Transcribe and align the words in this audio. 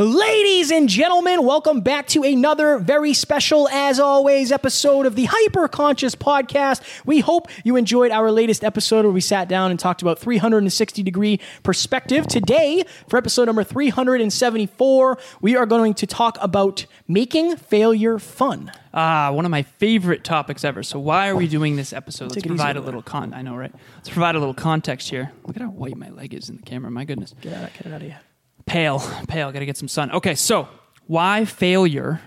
Ladies 0.00 0.70
and 0.70 0.88
gentlemen, 0.88 1.44
welcome 1.44 1.82
back 1.82 2.06
to 2.06 2.22
another 2.22 2.78
very 2.78 3.12
special, 3.12 3.68
as 3.68 4.00
always, 4.00 4.50
episode 4.50 5.04
of 5.04 5.14
the 5.14 5.26
Hyper 5.26 5.68
Conscious 5.68 6.14
Podcast. 6.14 6.80
We 7.04 7.20
hope 7.20 7.48
you 7.64 7.76
enjoyed 7.76 8.10
our 8.10 8.32
latest 8.32 8.64
episode 8.64 9.04
where 9.04 9.12
we 9.12 9.20
sat 9.20 9.46
down 9.46 9.70
and 9.70 9.78
talked 9.78 10.00
about 10.00 10.18
360 10.18 11.02
degree 11.02 11.38
perspective. 11.62 12.26
Today, 12.26 12.82
for 13.08 13.18
episode 13.18 13.44
number 13.44 13.62
374, 13.62 15.18
we 15.42 15.54
are 15.54 15.66
going 15.66 15.92
to 15.92 16.06
talk 16.06 16.38
about 16.40 16.86
making 17.06 17.56
failure 17.56 18.18
fun. 18.18 18.72
Ah, 18.94 19.30
one 19.32 19.44
of 19.44 19.50
my 19.50 19.64
favorite 19.64 20.24
topics 20.24 20.64
ever. 20.64 20.82
So 20.82 20.98
why 20.98 21.28
are 21.28 21.36
we 21.36 21.46
doing 21.46 21.76
this 21.76 21.92
episode? 21.92 22.34
Let's 22.34 22.46
provide 22.46 22.78
a 22.78 22.80
little 22.80 23.02
con. 23.02 23.34
I 23.34 23.42
know, 23.42 23.54
right? 23.54 23.74
Let's 23.96 24.08
provide 24.08 24.34
a 24.34 24.38
little 24.38 24.54
context 24.54 25.10
here. 25.10 25.30
Look 25.44 25.56
at 25.56 25.62
how 25.62 25.68
white 25.68 25.98
my 25.98 26.08
leg 26.08 26.32
is 26.32 26.48
in 26.48 26.56
the 26.56 26.62
camera. 26.62 26.90
My 26.90 27.04
goodness. 27.04 27.34
Get 27.42 27.52
out, 27.52 27.70
get 27.74 27.84
it 27.84 27.92
out 27.92 27.96
of 27.96 28.02
here. 28.08 28.20
Pale, 28.70 29.00
pale. 29.26 29.50
Got 29.50 29.58
to 29.58 29.66
get 29.66 29.76
some 29.76 29.88
sun. 29.88 30.12
Okay, 30.12 30.36
so 30.36 30.68
why 31.08 31.44
failure 31.44 32.20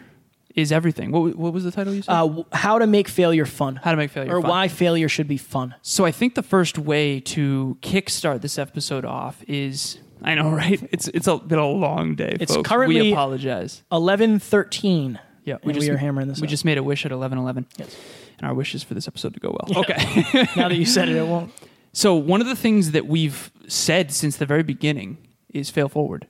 is 0.55 0.73
everything. 0.73 1.11
What, 1.11 1.35
what 1.35 1.53
was 1.53 1.63
the 1.63 1.71
title 1.71 1.93
you 1.93 2.01
said? 2.01 2.11
Uh, 2.11 2.43
how 2.51 2.79
to 2.79 2.85
make 2.85 3.07
failure 3.07 3.45
fun. 3.45 3.77
How 3.77 3.91
to 3.91 3.97
make 3.97 4.11
failure 4.11 4.35
or 4.35 4.41
fun. 4.41 4.49
why 4.49 4.67
failure 4.67 5.07
should 5.07 5.29
be 5.29 5.37
fun. 5.37 5.73
So 5.81 6.03
I 6.05 6.11
think 6.11 6.35
the 6.35 6.43
first 6.43 6.77
way 6.77 7.21
to 7.21 7.77
kickstart 7.81 8.41
this 8.41 8.59
episode 8.59 9.05
off 9.05 9.41
is 9.47 9.99
I 10.21 10.35
know, 10.35 10.49
right? 10.55 10.85
It's 10.91 11.07
it's 11.07 11.27
a 11.27 11.37
been 11.37 11.59
a 11.59 11.65
long 11.67 12.15
day. 12.15 12.35
It's 12.39 12.53
folks. 12.53 12.67
currently- 12.67 13.01
we 13.01 13.11
apologize. 13.13 13.81
Eleven 13.89 14.37
thirteen. 14.37 15.19
Yeah, 15.45 15.59
we, 15.63 15.73
we 15.73 15.89
are 15.89 15.97
hammering 15.97 16.27
this. 16.27 16.41
We 16.41 16.47
out. 16.47 16.51
just 16.51 16.65
made 16.65 16.77
a 16.77 16.83
wish 16.83 17.05
at 17.05 17.13
eleven 17.13 17.37
eleven. 17.37 17.67
Yes. 17.77 17.95
And 18.39 18.47
our 18.49 18.53
wish 18.53 18.75
is 18.75 18.83
for 18.83 18.95
this 18.95 19.07
episode 19.07 19.33
to 19.35 19.39
go 19.39 19.55
well. 19.61 19.79
Okay. 19.83 19.95
now 20.57 20.67
that 20.67 20.75
you 20.75 20.85
said 20.85 21.07
it, 21.07 21.15
it 21.15 21.25
won't. 21.25 21.53
so 21.93 22.15
one 22.15 22.41
of 22.41 22.47
the 22.47 22.55
things 22.55 22.91
that 22.91 23.05
we've 23.07 23.49
said 23.69 24.11
since 24.11 24.35
the 24.35 24.45
very 24.45 24.63
beginning 24.63 25.17
is 25.53 25.69
fail 25.69 25.87
forward. 25.87 26.27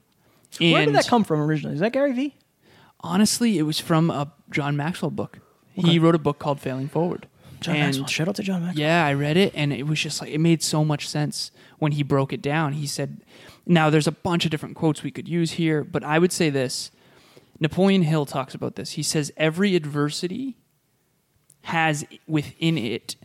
Where 0.60 0.84
did 0.86 0.94
that 0.94 1.06
come 1.08 1.24
from 1.24 1.40
originally? 1.40 1.74
Is 1.74 1.80
that 1.80 1.92
Gary 1.92 2.12
Vee? 2.12 2.34
honestly, 3.00 3.58
it 3.58 3.62
was 3.64 3.78
from 3.78 4.08
a 4.08 4.32
John 4.50 4.76
Maxwell 4.78 5.10
book. 5.10 5.38
He 5.74 5.98
wrote 5.98 6.14
a 6.14 6.18
book 6.18 6.38
called 6.38 6.58
Failing 6.58 6.88
Forward. 6.88 7.26
John 7.60 7.76
And- 7.76 7.84
Maxwell. 7.88 8.06
Shout 8.06 8.28
out 8.28 8.36
to 8.36 8.42
John 8.42 8.62
Maxwell. 8.64 8.80
Yeah, 8.82 9.04
I 9.04 9.12
read 9.12 9.36
it 9.36 9.52
and 9.54 9.74
it 9.74 9.86
was 9.86 10.00
just 10.00 10.22
like 10.22 10.30
it 10.30 10.38
made 10.38 10.62
so 10.62 10.84
much 10.86 11.06
sense 11.06 11.50
when 11.78 11.92
he 11.92 12.02
broke 12.02 12.32
it 12.32 12.40
down. 12.40 12.72
He 12.72 12.86
said, 12.86 13.20
now 13.66 13.90
there's 13.90 14.06
a 14.06 14.12
bunch 14.12 14.46
of 14.46 14.50
different 14.50 14.74
quotes 14.74 15.02
we 15.02 15.10
could 15.10 15.28
use 15.28 15.52
here, 15.52 15.84
but 15.84 16.02
I 16.02 16.18
would 16.18 16.32
say 16.32 16.48
this. 16.48 16.90
Napoleon 17.60 18.02
Hill 18.02 18.24
talks 18.24 18.54
about 18.54 18.76
this. 18.76 18.92
He 18.92 19.02
says 19.02 19.30
every 19.36 19.76
adversity 19.76 20.56
has 21.64 22.06
within 22.26 22.78
it 22.78 23.16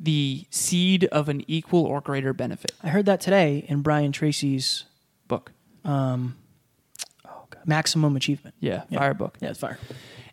the 0.00 0.46
seed 0.48 1.04
of 1.06 1.28
an 1.28 1.44
equal 1.46 1.84
or 1.84 2.00
greater 2.00 2.32
benefit. 2.32 2.72
I 2.82 2.88
heard 2.88 3.04
that 3.06 3.20
today 3.20 3.66
in 3.68 3.82
Brian 3.82 4.12
Tracy's 4.12 4.84
Book. 5.26 5.52
Um, 5.84 6.37
Maximum 7.66 8.16
Achievement. 8.16 8.54
Yeah, 8.60 8.82
Yeah. 8.88 8.98
fire 8.98 9.14
book. 9.14 9.36
Yeah, 9.40 9.50
it's 9.50 9.58
fire. 9.60 9.78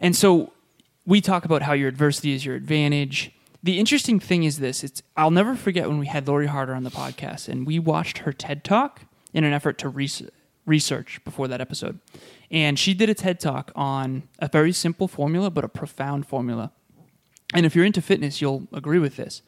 And 0.02 0.16
so 0.16 0.52
we 1.06 1.22
talk 1.22 1.46
about 1.46 1.62
how 1.62 1.74
your 1.74 1.88
adversity 1.90 2.34
is 2.34 2.46
your 2.46 2.56
advantage. 2.56 3.32
The 3.64 3.80
interesting 3.80 4.20
thing 4.20 4.44
is 4.44 4.60
this: 4.60 4.84
it's 4.84 5.02
I'll 5.18 5.32
never 5.32 5.56
forget 5.56 5.88
when 5.88 6.00
we 6.00 6.08
had 6.08 6.28
Lori 6.28 6.48
Harder 6.48 6.74
on 6.76 6.84
the 6.84 6.92
podcast, 6.92 7.48
and 7.48 7.66
we 7.66 7.80
watched 7.80 8.20
her 8.20 8.32
TED 8.34 8.64
talk 8.64 9.02
in 9.34 9.44
an 9.44 9.54
effort 9.54 9.78
to 9.80 9.90
res- 9.90 10.24
research 10.66 11.20
before 11.26 11.48
that 11.48 11.62
episode. 11.62 12.00
And 12.52 12.78
she 12.78 12.94
did 12.94 13.10
a 13.10 13.14
TED 13.16 13.40
talk 13.40 13.72
on 13.76 14.24
a 14.40 14.48
very 14.48 14.72
simple 14.72 15.08
formula, 15.08 15.50
but 15.50 15.64
a 15.64 15.68
profound 15.68 16.28
formula. 16.28 16.72
And 17.54 17.66
if 17.66 17.76
you're 17.76 17.86
into 17.86 18.02
fitness, 18.02 18.40
you'll 18.42 18.68
agree 18.72 19.00
with 19.00 19.16
this: 19.16 19.42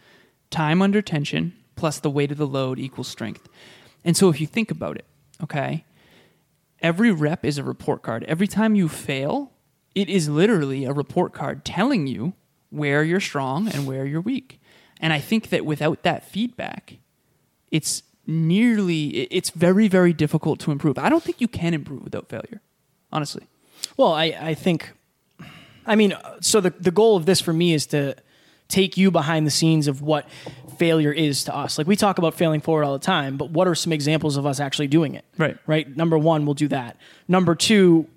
time 0.50 0.82
under 0.82 1.02
tension 1.02 1.54
plus 1.76 2.00
the 2.00 2.10
weight 2.10 2.32
of 2.32 2.38
the 2.38 2.48
load 2.48 2.80
equals 2.80 3.08
strength. 3.08 3.48
And 4.04 4.18
so 4.18 4.30
if 4.30 4.42
you 4.42 4.48
think 4.48 4.72
about 4.72 4.96
it, 4.98 5.06
okay, 5.44 5.86
every 6.82 7.12
rep 7.12 7.46
is 7.46 7.58
a 7.58 7.64
report 7.64 8.02
card. 8.02 8.24
Every 8.26 8.48
time 8.48 8.76
you 8.76 8.88
fail, 8.88 9.52
it 9.96 10.10
is 10.10 10.30
literally 10.30 10.86
a 10.86 10.94
report 10.94 11.34
card 11.34 11.66
telling 11.66 12.08
you 12.08 12.34
where 12.70 13.04
you're 13.04 13.20
strong 13.20 13.68
and 13.68 13.88
where 13.88 14.06
you're 14.06 14.22
weak. 14.22 14.60
And 15.00 15.14
I 15.14 15.20
think 15.20 15.50
that 15.50 15.66
without 15.66 16.04
that 16.04 16.26
feedback, 16.26 16.98
it's 17.72 18.04
nearly 18.26 19.08
it's 19.08 19.52
very 19.52 19.88
very 19.88 20.12
difficult 20.12 20.60
to 20.60 20.72
improve. 20.72 20.98
I 20.98 21.10
don't 21.10 21.24
think 21.24 21.40
you 21.40 21.48
can 21.48 21.74
improve 21.74 22.04
without 22.04 22.28
failure. 22.30 22.62
Honestly. 23.12 23.44
Well, 23.96 24.12
I, 24.14 24.26
I 24.40 24.54
think, 24.54 24.92
I 25.86 25.96
mean, 25.96 26.14
so 26.42 26.60
the, 26.60 26.72
the 26.72 26.92
goal 26.92 27.16
of 27.16 27.26
this 27.26 27.40
for 27.40 27.54
me 27.54 27.74
is 27.74 27.86
to 27.88 28.16
take 28.68 28.98
you 28.98 29.12
behind 29.12 29.48
the 29.48 29.52
scenes 29.52 29.88
of 29.88 30.02
what 30.02 30.28
failure 30.78 31.12
is 31.12 31.44
to 31.46 31.56
us. 31.56 31.78
Like 31.78 31.88
we 31.88 31.96
talk 31.96 32.18
about 32.18 32.34
failing 32.34 32.62
forward 32.62 32.84
all 32.84 32.94
the 32.94 33.00
time, 33.06 33.38
but 33.38 33.50
what 33.52 33.68
are 33.68 33.76
some 33.76 33.92
examples 33.94 34.38
of 34.38 34.46
us 34.46 34.60
actually 34.60 34.88
doing 34.88 35.16
it? 35.16 35.26
Right. 35.38 35.58
Right. 35.68 35.96
Number 35.96 36.18
one, 36.18 36.46
we'll 36.46 36.54
do 36.56 36.68
that. 36.70 36.98
Number 37.28 37.56
two, 37.56 38.08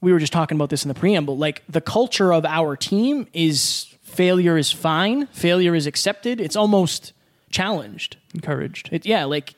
we 0.00 0.12
were 0.12 0.18
just 0.18 0.32
talking 0.32 0.56
about 0.56 0.70
this 0.70 0.84
in 0.84 0.88
the 0.88 0.94
preamble. 0.94 1.36
Like 1.36 1.62
the 1.68 1.80
culture 1.80 2.32
of 2.32 2.44
our 2.44 2.76
team 2.76 3.26
is 3.32 3.86
failure 4.02 4.56
is 4.56 4.72
fine, 4.72 5.26
failure 5.28 5.74
is 5.74 5.86
accepted. 5.86 6.40
It's 6.40 6.56
almost 6.56 7.12
challenged. 7.50 8.16
Encouraged. 8.34 8.88
It, 8.92 9.06
yeah, 9.06 9.24
like 9.24 9.54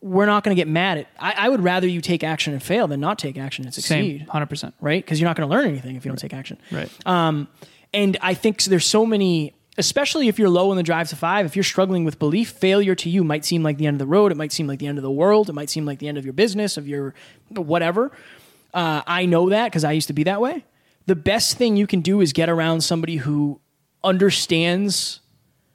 we're 0.00 0.26
not 0.26 0.44
going 0.44 0.54
to 0.54 0.60
get 0.60 0.68
mad 0.68 0.98
at. 0.98 1.06
I, 1.18 1.46
I 1.46 1.48
would 1.48 1.62
rather 1.62 1.86
you 1.88 2.02
take 2.02 2.22
action 2.22 2.52
and 2.52 2.62
fail 2.62 2.86
than 2.86 3.00
not 3.00 3.18
take 3.18 3.38
action 3.38 3.64
and 3.64 3.72
succeed 3.72 4.26
100%. 4.28 4.72
right? 4.80 5.02
Because 5.02 5.18
you're 5.18 5.28
not 5.28 5.36
going 5.36 5.48
to 5.48 5.54
learn 5.54 5.66
anything 5.66 5.96
if 5.96 6.04
you 6.04 6.10
don't 6.10 6.18
take 6.18 6.34
action. 6.34 6.58
Right. 6.70 6.90
Um, 7.06 7.48
and 7.94 8.18
I 8.20 8.34
think 8.34 8.62
there's 8.64 8.84
so 8.84 9.06
many, 9.06 9.54
especially 9.76 10.28
if 10.28 10.38
you're 10.38 10.48
low 10.48 10.70
in 10.70 10.76
the 10.76 10.82
drive 10.82 11.08
to 11.08 11.16
five, 11.16 11.46
if 11.46 11.56
you're 11.56 11.62
struggling 11.62 12.04
with 12.04 12.18
belief, 12.18 12.50
failure 12.50 12.94
to 12.94 13.10
you 13.10 13.24
might 13.24 13.44
seem 13.44 13.62
like 13.62 13.76
the 13.78 13.86
end 13.86 13.94
of 13.94 13.98
the 13.98 14.06
road. 14.06 14.30
It 14.30 14.36
might 14.36 14.52
seem 14.52 14.66
like 14.66 14.78
the 14.78 14.86
end 14.86 14.98
of 14.98 15.02
the 15.02 15.10
world. 15.10 15.48
It 15.48 15.54
might 15.54 15.70
seem 15.70 15.84
like 15.84 15.98
the 15.98 16.08
end 16.08 16.18
of 16.18 16.24
your 16.24 16.32
business, 16.32 16.76
of 16.76 16.86
your 16.86 17.14
whatever. 17.48 18.12
Uh, 18.72 19.02
I 19.06 19.26
know 19.26 19.50
that 19.50 19.66
because 19.66 19.84
I 19.84 19.92
used 19.92 20.08
to 20.08 20.12
be 20.12 20.24
that 20.24 20.40
way. 20.40 20.64
The 21.06 21.16
best 21.16 21.56
thing 21.56 21.76
you 21.76 21.86
can 21.86 22.00
do 22.00 22.20
is 22.20 22.32
get 22.32 22.48
around 22.48 22.80
somebody 22.82 23.16
who 23.16 23.60
understands 24.02 25.20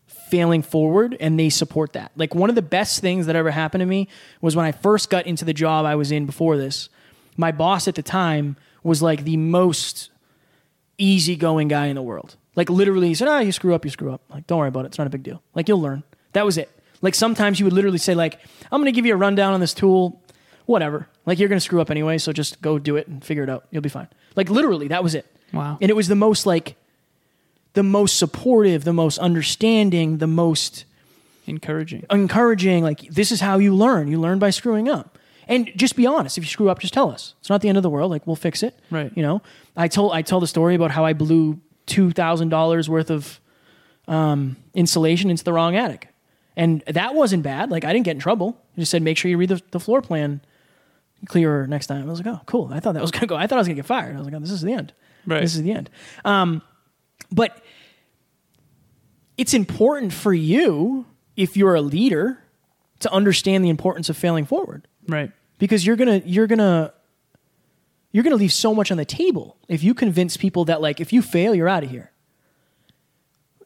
failing 0.07 0.61
forward 0.61 1.17
and 1.19 1.39
they 1.39 1.49
support 1.49 1.93
that. 1.93 2.11
Like 2.15 2.35
one 2.35 2.49
of 2.49 2.55
the 2.55 2.61
best 2.61 2.99
things 3.01 3.25
that 3.25 3.35
ever 3.35 3.51
happened 3.51 3.81
to 3.81 3.85
me 3.85 4.07
was 4.41 4.55
when 4.55 4.65
I 4.65 4.71
first 4.71 5.09
got 5.09 5.25
into 5.25 5.43
the 5.43 5.53
job 5.53 5.85
I 5.85 5.95
was 5.95 6.11
in 6.11 6.25
before 6.25 6.57
this. 6.57 6.89
My 7.35 7.51
boss 7.51 7.87
at 7.87 7.95
the 7.95 8.03
time 8.03 8.55
was 8.83 9.01
like 9.01 9.23
the 9.23 9.37
most 9.37 10.11
easygoing 10.97 11.67
guy 11.67 11.87
in 11.87 11.95
the 11.95 12.01
world. 12.01 12.35
Like 12.55 12.69
literally, 12.69 13.07
he 13.07 13.15
said, 13.15 13.27
"Ah, 13.27 13.39
you 13.39 13.51
screw 13.51 13.73
up, 13.75 13.85
you 13.85 13.91
screw 13.91 14.11
up. 14.11 14.21
Like 14.29 14.47
don't 14.47 14.59
worry 14.59 14.67
about 14.67 14.85
it. 14.85 14.87
It's 14.89 14.97
not 14.97 15.07
a 15.07 15.09
big 15.09 15.23
deal. 15.23 15.41
Like 15.55 15.67
you'll 15.67 15.81
learn." 15.81 16.03
That 16.33 16.45
was 16.45 16.57
it. 16.57 16.69
Like 17.01 17.15
sometimes 17.15 17.59
you 17.59 17.65
would 17.65 17.73
literally 17.73 17.97
say, 17.97 18.15
"Like 18.15 18.39
I'm 18.71 18.81
going 18.81 18.91
to 18.91 18.95
give 18.95 19.05
you 19.05 19.13
a 19.13 19.17
rundown 19.17 19.53
on 19.53 19.59
this 19.59 19.73
tool, 19.73 20.21
whatever. 20.65 21.07
Like 21.25 21.39
you're 21.39 21.49
going 21.49 21.57
to 21.59 21.63
screw 21.63 21.79
up 21.81 21.89
anyway, 21.89 22.17
so 22.17 22.33
just 22.33 22.61
go 22.61 22.77
do 22.79 22.95
it 22.97 23.07
and 23.07 23.23
figure 23.23 23.43
it 23.43 23.49
out. 23.49 23.65
You'll 23.71 23.81
be 23.81 23.89
fine." 23.89 24.07
Like 24.35 24.49
literally, 24.49 24.87
that 24.89 25.03
was 25.03 25.15
it. 25.15 25.25
Wow. 25.53 25.77
And 25.81 25.89
it 25.89 25.95
was 25.95 26.07
the 26.07 26.15
most 26.15 26.45
like 26.45 26.75
the 27.73 27.83
most 27.83 28.17
supportive, 28.17 28.83
the 28.83 28.93
most 28.93 29.17
understanding, 29.19 30.17
the 30.17 30.27
most 30.27 30.85
Encouraging. 31.47 32.05
encouraging. 32.11 32.83
Like 32.83 33.01
this 33.09 33.31
is 33.31 33.41
how 33.41 33.57
you 33.59 33.73
learn. 33.75 34.07
You 34.07 34.19
learn 34.19 34.37
by 34.39 34.49
screwing 34.49 34.87
up. 34.89 35.17
And 35.47 35.71
just 35.75 35.95
be 35.95 36.05
honest. 36.05 36.37
If 36.37 36.43
you 36.43 36.47
screw 36.49 36.69
up, 36.69 36.77
just 36.79 36.93
tell 36.93 37.09
us. 37.09 37.33
It's 37.39 37.49
not 37.49 37.61
the 37.61 37.69
end 37.69 37.77
of 37.77 37.81
the 37.83 37.89
world. 37.89 38.11
Like 38.11 38.27
we'll 38.27 38.35
fix 38.35 38.61
it. 38.61 38.77
Right. 38.91 39.11
You 39.15 39.23
know, 39.23 39.41
I 39.75 39.87
told 39.87 40.13
I 40.13 40.21
tell 40.21 40.39
the 40.39 40.45
story 40.47 40.75
about 40.75 40.91
how 40.91 41.05
I 41.05 41.13
blew 41.13 41.59
two 41.89 42.11
thousand 42.11 42.47
dollars 42.49 42.87
worth 42.89 43.09
of 43.11 43.41
um, 44.07 44.55
insulation 44.73 45.29
into 45.29 45.43
the 45.43 45.51
wrong 45.51 45.75
attic, 45.75 46.07
and 46.55 46.81
that 46.87 47.13
wasn't 47.15 47.43
bad. 47.43 47.69
Like 47.69 47.83
I 47.83 47.91
didn't 47.91 48.05
get 48.05 48.11
in 48.15 48.19
trouble. 48.19 48.57
I 48.77 48.79
just 48.79 48.91
said 48.91 49.01
make 49.01 49.17
sure 49.17 49.29
you 49.29 49.37
read 49.37 49.49
the, 49.49 49.61
the 49.71 49.79
floor 49.79 50.01
plan 50.01 50.39
clearer 51.27 51.67
next 51.67 51.87
time. 51.87 52.07
I 52.07 52.09
was 52.09 52.19
like, 52.23 52.33
oh, 52.33 52.39
cool. 52.45 52.69
I 52.71 52.79
thought 52.79 52.93
that 52.93 53.01
was 53.01 53.11
gonna 53.15 53.27
go. 53.27 53.35
I 53.35 53.45
thought 53.47 53.57
I 53.57 53.59
was 53.59 53.67
gonna 53.67 53.75
get 53.75 53.85
fired. 53.85 54.15
I 54.15 54.19
was 54.19 54.25
like, 54.25 54.33
oh, 54.35 54.39
this 54.39 54.51
is 54.51 54.61
the 54.61 54.71
end. 54.73 54.93
Right. 55.27 55.41
This 55.41 55.55
is 55.55 55.63
the 55.63 55.71
end. 55.73 55.89
Um, 56.23 56.61
but 57.31 57.61
it's 59.37 59.53
important 59.53 60.13
for 60.13 60.33
you 60.33 61.05
if 61.35 61.55
you're 61.55 61.75
a 61.75 61.81
leader 61.81 62.39
to 62.99 63.11
understand 63.11 63.63
the 63.63 63.69
importance 63.69 64.09
of 64.09 64.17
failing 64.17 64.45
forward 64.45 64.87
Right. 65.07 65.31
because 65.57 65.85
you're 65.85 65.95
gonna 65.95 66.21
you're 66.25 66.47
gonna 66.47 66.93
you're 68.11 68.23
gonna 68.23 68.35
leave 68.35 68.53
so 68.53 68.73
much 68.73 68.91
on 68.91 68.97
the 68.97 69.05
table 69.05 69.57
if 69.67 69.83
you 69.83 69.93
convince 69.93 70.37
people 70.37 70.65
that 70.65 70.81
like 70.81 70.99
if 70.99 71.11
you 71.13 71.21
fail 71.21 71.53
you're 71.55 71.69
out 71.69 71.83
of 71.83 71.89
here 71.89 72.11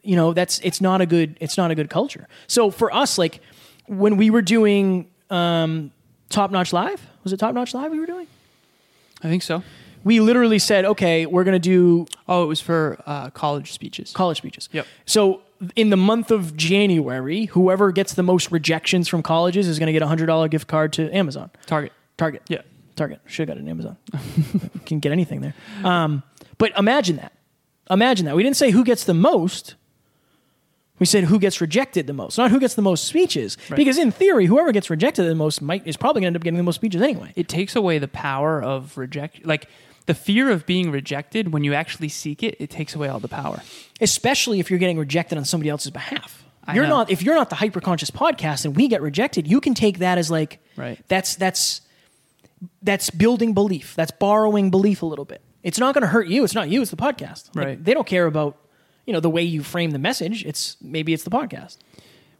you 0.01 0.15
know 0.15 0.33
that's 0.33 0.59
it's 0.59 0.81
not 0.81 1.01
a 1.01 1.05
good 1.05 1.37
it's 1.39 1.57
not 1.57 1.71
a 1.71 1.75
good 1.75 1.89
culture 1.89 2.27
so 2.47 2.69
for 2.71 2.93
us 2.93 3.17
like 3.17 3.39
when 3.87 4.17
we 4.17 4.29
were 4.29 4.41
doing 4.41 5.09
um, 5.29 5.91
top 6.29 6.51
notch 6.51 6.73
live 6.73 7.01
Was 7.23 7.31
it 7.33 7.37
Top 7.37 7.53
Notch 7.55 7.73
Live 7.73 7.91
we 7.91 7.99
were 7.99 8.05
doing? 8.05 8.27
I 9.23 9.29
think 9.29 9.43
so. 9.43 9.63
We 10.03 10.19
literally 10.19 10.59
said, 10.59 10.83
okay, 10.83 11.25
we're 11.25 11.45
going 11.45 11.53
to 11.55 11.59
do 11.59 12.05
Oh, 12.27 12.43
it 12.43 12.47
was 12.47 12.59
for 12.59 13.01
uh, 13.05 13.29
college 13.29 13.71
speeches. 13.71 14.11
college 14.11 14.37
speeches. 14.37 14.67
Yep. 14.73 14.85
So 15.05 15.39
in 15.77 15.89
the 15.89 15.95
month 15.95 16.29
of 16.31 16.57
January, 16.57 17.45
whoever 17.45 17.93
gets 17.93 18.13
the 18.13 18.23
most 18.23 18.51
rejections 18.51 19.07
from 19.07 19.23
colleges 19.23 19.65
is 19.69 19.79
going 19.79 19.87
to 19.87 19.93
get 19.93 20.01
a 20.01 20.07
hundred 20.07 20.25
dollar 20.25 20.49
gift 20.49 20.67
card 20.67 20.91
to 20.93 21.09
Amazon, 21.15 21.49
Target. 21.65 21.93
Target. 22.17 22.41
Yeah. 22.49 22.61
Target. 22.95 23.19
Should 23.25 23.47
have 23.49 23.55
got 23.55 23.57
it 23.57 23.61
in 23.65 23.69
Amazon. 23.69 23.97
You 24.13 24.69
can 24.85 24.99
get 24.99 25.11
anything 25.11 25.41
there. 25.41 25.53
Um, 25.83 26.23
but 26.57 26.71
imagine 26.77 27.15
that. 27.17 27.33
Imagine 27.89 28.25
that. 28.27 28.35
We 28.35 28.43
didn't 28.43 28.55
say 28.57 28.71
who 28.71 28.83
gets 28.83 29.03
the 29.05 29.13
most. 29.13 29.75
We 30.99 31.05
said 31.05 31.23
who 31.25 31.39
gets 31.39 31.59
rejected 31.59 32.07
the 32.07 32.13
most, 32.13 32.37
not 32.37 32.51
who 32.51 32.59
gets 32.59 32.75
the 32.75 32.81
most 32.81 33.05
speeches. 33.05 33.57
Right. 33.69 33.75
Because 33.77 33.97
in 33.97 34.11
theory, 34.11 34.45
whoever 34.45 34.71
gets 34.71 34.89
rejected 34.89 35.23
the 35.23 35.35
most 35.35 35.61
might 35.61 35.85
is 35.87 35.97
probably 35.97 36.21
going 36.21 36.25
to 36.25 36.27
end 36.27 36.35
up 36.37 36.43
getting 36.43 36.57
the 36.57 36.63
most 36.63 36.75
speeches 36.75 37.01
anyway. 37.01 37.33
It 37.35 37.47
takes 37.49 37.75
away 37.75 37.97
the 37.97 38.07
power 38.07 38.61
of 38.61 38.97
reject, 38.97 39.43
like 39.45 39.67
the 40.05 40.13
fear 40.13 40.49
of 40.51 40.65
being 40.65 40.91
rejected. 40.91 41.51
When 41.51 41.63
you 41.63 41.73
actually 41.73 42.09
seek 42.09 42.43
it, 42.43 42.55
it 42.59 42.69
takes 42.69 42.93
away 42.95 43.07
all 43.09 43.19
the 43.19 43.27
power. 43.27 43.61
especially 43.99 44.59
if 44.59 44.69
you're 44.69 44.79
getting 44.79 44.99
rejected 44.99 45.37
on 45.37 45.45
somebody 45.45 45.69
else's 45.69 45.91
behalf. 45.91 46.43
I 46.65 46.75
you're 46.75 46.83
know. 46.85 46.89
not 46.99 47.09
if 47.09 47.21
you're 47.23 47.35
not 47.35 47.49
the 47.49 47.57
hyperconscious 47.57 48.11
podcast 48.11 48.63
and 48.63 48.73
we 48.75 48.87
get 48.87 49.01
rejected, 49.01 49.47
you 49.47 49.59
can 49.59 49.73
take 49.73 49.97
that 49.99 50.17
as 50.17 50.31
like 50.31 50.59
Right. 50.77 50.97
that's 51.09 51.35
that's 51.35 51.81
that's 52.81 53.09
building 53.09 53.53
belief. 53.53 53.95
That's 53.95 54.11
borrowing 54.11 54.69
belief 54.71 55.01
a 55.01 55.05
little 55.05 55.25
bit. 55.25 55.41
It's 55.63 55.79
not 55.79 55.93
going 55.93 56.01
to 56.01 56.07
hurt 56.07 56.27
you. 56.27 56.43
It's 56.43 56.53
not 56.55 56.69
you. 56.69 56.81
It's 56.81 56.91
the 56.91 56.97
podcast. 56.97 57.55
Like, 57.55 57.65
Right. 57.65 57.83
they 57.83 57.93
don't 57.93 58.07
care 58.07 58.25
about 58.25 58.57
you 59.05 59.13
know 59.13 59.19
the 59.19 59.29
way 59.29 59.43
you 59.43 59.63
frame 59.63 59.91
the 59.91 59.99
message. 59.99 60.45
It's 60.45 60.77
maybe 60.81 61.13
it's 61.13 61.23
the 61.23 61.29
podcast. 61.29 61.77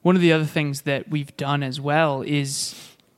One 0.02 0.16
of 0.16 0.22
the 0.22 0.34
other 0.34 0.46
things 0.46 0.82
that 0.82 1.10
we've 1.10 1.36
done 1.38 1.64
as 1.64 1.80
well 1.80 2.22
is 2.22 2.76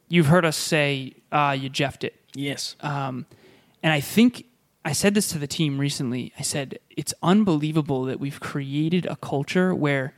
you've 0.07 0.27
heard 0.27 0.45
us 0.45 0.55
say 0.57 1.13
uh, 1.31 1.55
you 1.59 1.69
jeffed 1.69 2.03
it. 2.03 2.15
Yes. 2.35 2.75
Um, 2.81 3.25
and 3.81 3.91
I 3.93 3.99
think 4.01 4.45
I 4.83 4.91
said 4.93 5.13
this 5.15 5.29
to 5.29 5.39
the 5.39 5.47
team 5.47 5.79
recently. 5.79 6.31
I 6.37 6.43
said 6.43 6.77
it's 6.91 7.13
unbelievable 7.23 8.03
that 8.05 8.19
we've 8.19 8.39
created 8.39 9.05
a 9.07 9.15
culture 9.15 9.73
where 9.73 10.13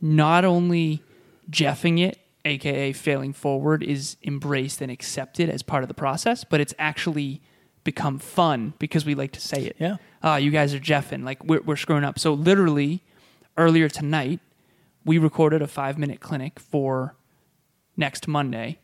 not 0.00 0.44
only 0.44 1.02
jeffing 1.50 1.98
it, 2.00 2.18
aka 2.44 2.92
failing 2.92 3.32
forward, 3.32 3.82
is 3.82 4.16
embraced 4.24 4.80
and 4.80 4.90
accepted 4.90 5.48
as 5.50 5.62
part 5.62 5.82
of 5.82 5.88
the 5.88 5.94
process, 5.94 6.44
but 6.44 6.60
it's 6.60 6.74
actually 6.78 7.40
become 7.84 8.18
fun 8.18 8.74
because 8.78 9.04
we 9.04 9.14
like 9.14 9.32
to 9.32 9.40
say 9.40 9.64
it. 9.64 9.76
Yeah. 9.78 9.96
Uh, 10.22 10.36
you 10.36 10.50
guys 10.50 10.74
are 10.74 10.80
jeffing, 10.80 11.24
like 11.24 11.42
we're, 11.44 11.62
we're 11.62 11.76
screwing 11.76 12.04
up. 12.04 12.18
So 12.18 12.34
literally, 12.34 13.02
earlier 13.56 13.88
tonight, 13.88 14.40
we 15.04 15.18
recorded 15.18 15.62
a 15.62 15.66
five 15.66 15.98
minute 15.98 16.20
clinic 16.20 16.60
for 16.60 17.16
next 17.96 18.28
Monday. 18.28 18.78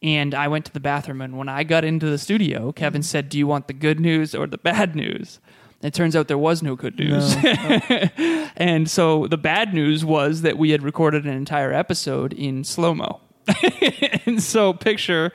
And 0.00 0.32
I 0.32 0.46
went 0.46 0.64
to 0.66 0.72
the 0.72 0.78
bathroom, 0.78 1.20
and 1.20 1.36
when 1.36 1.48
I 1.48 1.64
got 1.64 1.84
into 1.84 2.06
the 2.06 2.18
studio, 2.18 2.70
Kevin 2.70 3.02
said, 3.02 3.28
Do 3.28 3.36
you 3.36 3.48
want 3.48 3.66
the 3.66 3.72
good 3.72 3.98
news 3.98 4.32
or 4.32 4.46
the 4.46 4.58
bad 4.58 4.94
news? 4.94 5.40
It 5.80 5.94
turns 5.94 6.16
out 6.16 6.26
there 6.26 6.38
was 6.38 6.62
no 6.62 6.74
good 6.74 6.98
news. 6.98 7.36
and 8.56 8.90
so 8.90 9.28
the 9.28 9.38
bad 9.38 9.72
news 9.72 10.04
was 10.04 10.42
that 10.42 10.58
we 10.58 10.70
had 10.70 10.82
recorded 10.82 11.24
an 11.24 11.32
entire 11.32 11.72
episode 11.72 12.32
in 12.32 12.64
slow 12.64 12.94
mo. 12.94 13.20
and 14.26 14.42
so 14.42 14.72
picture 14.72 15.32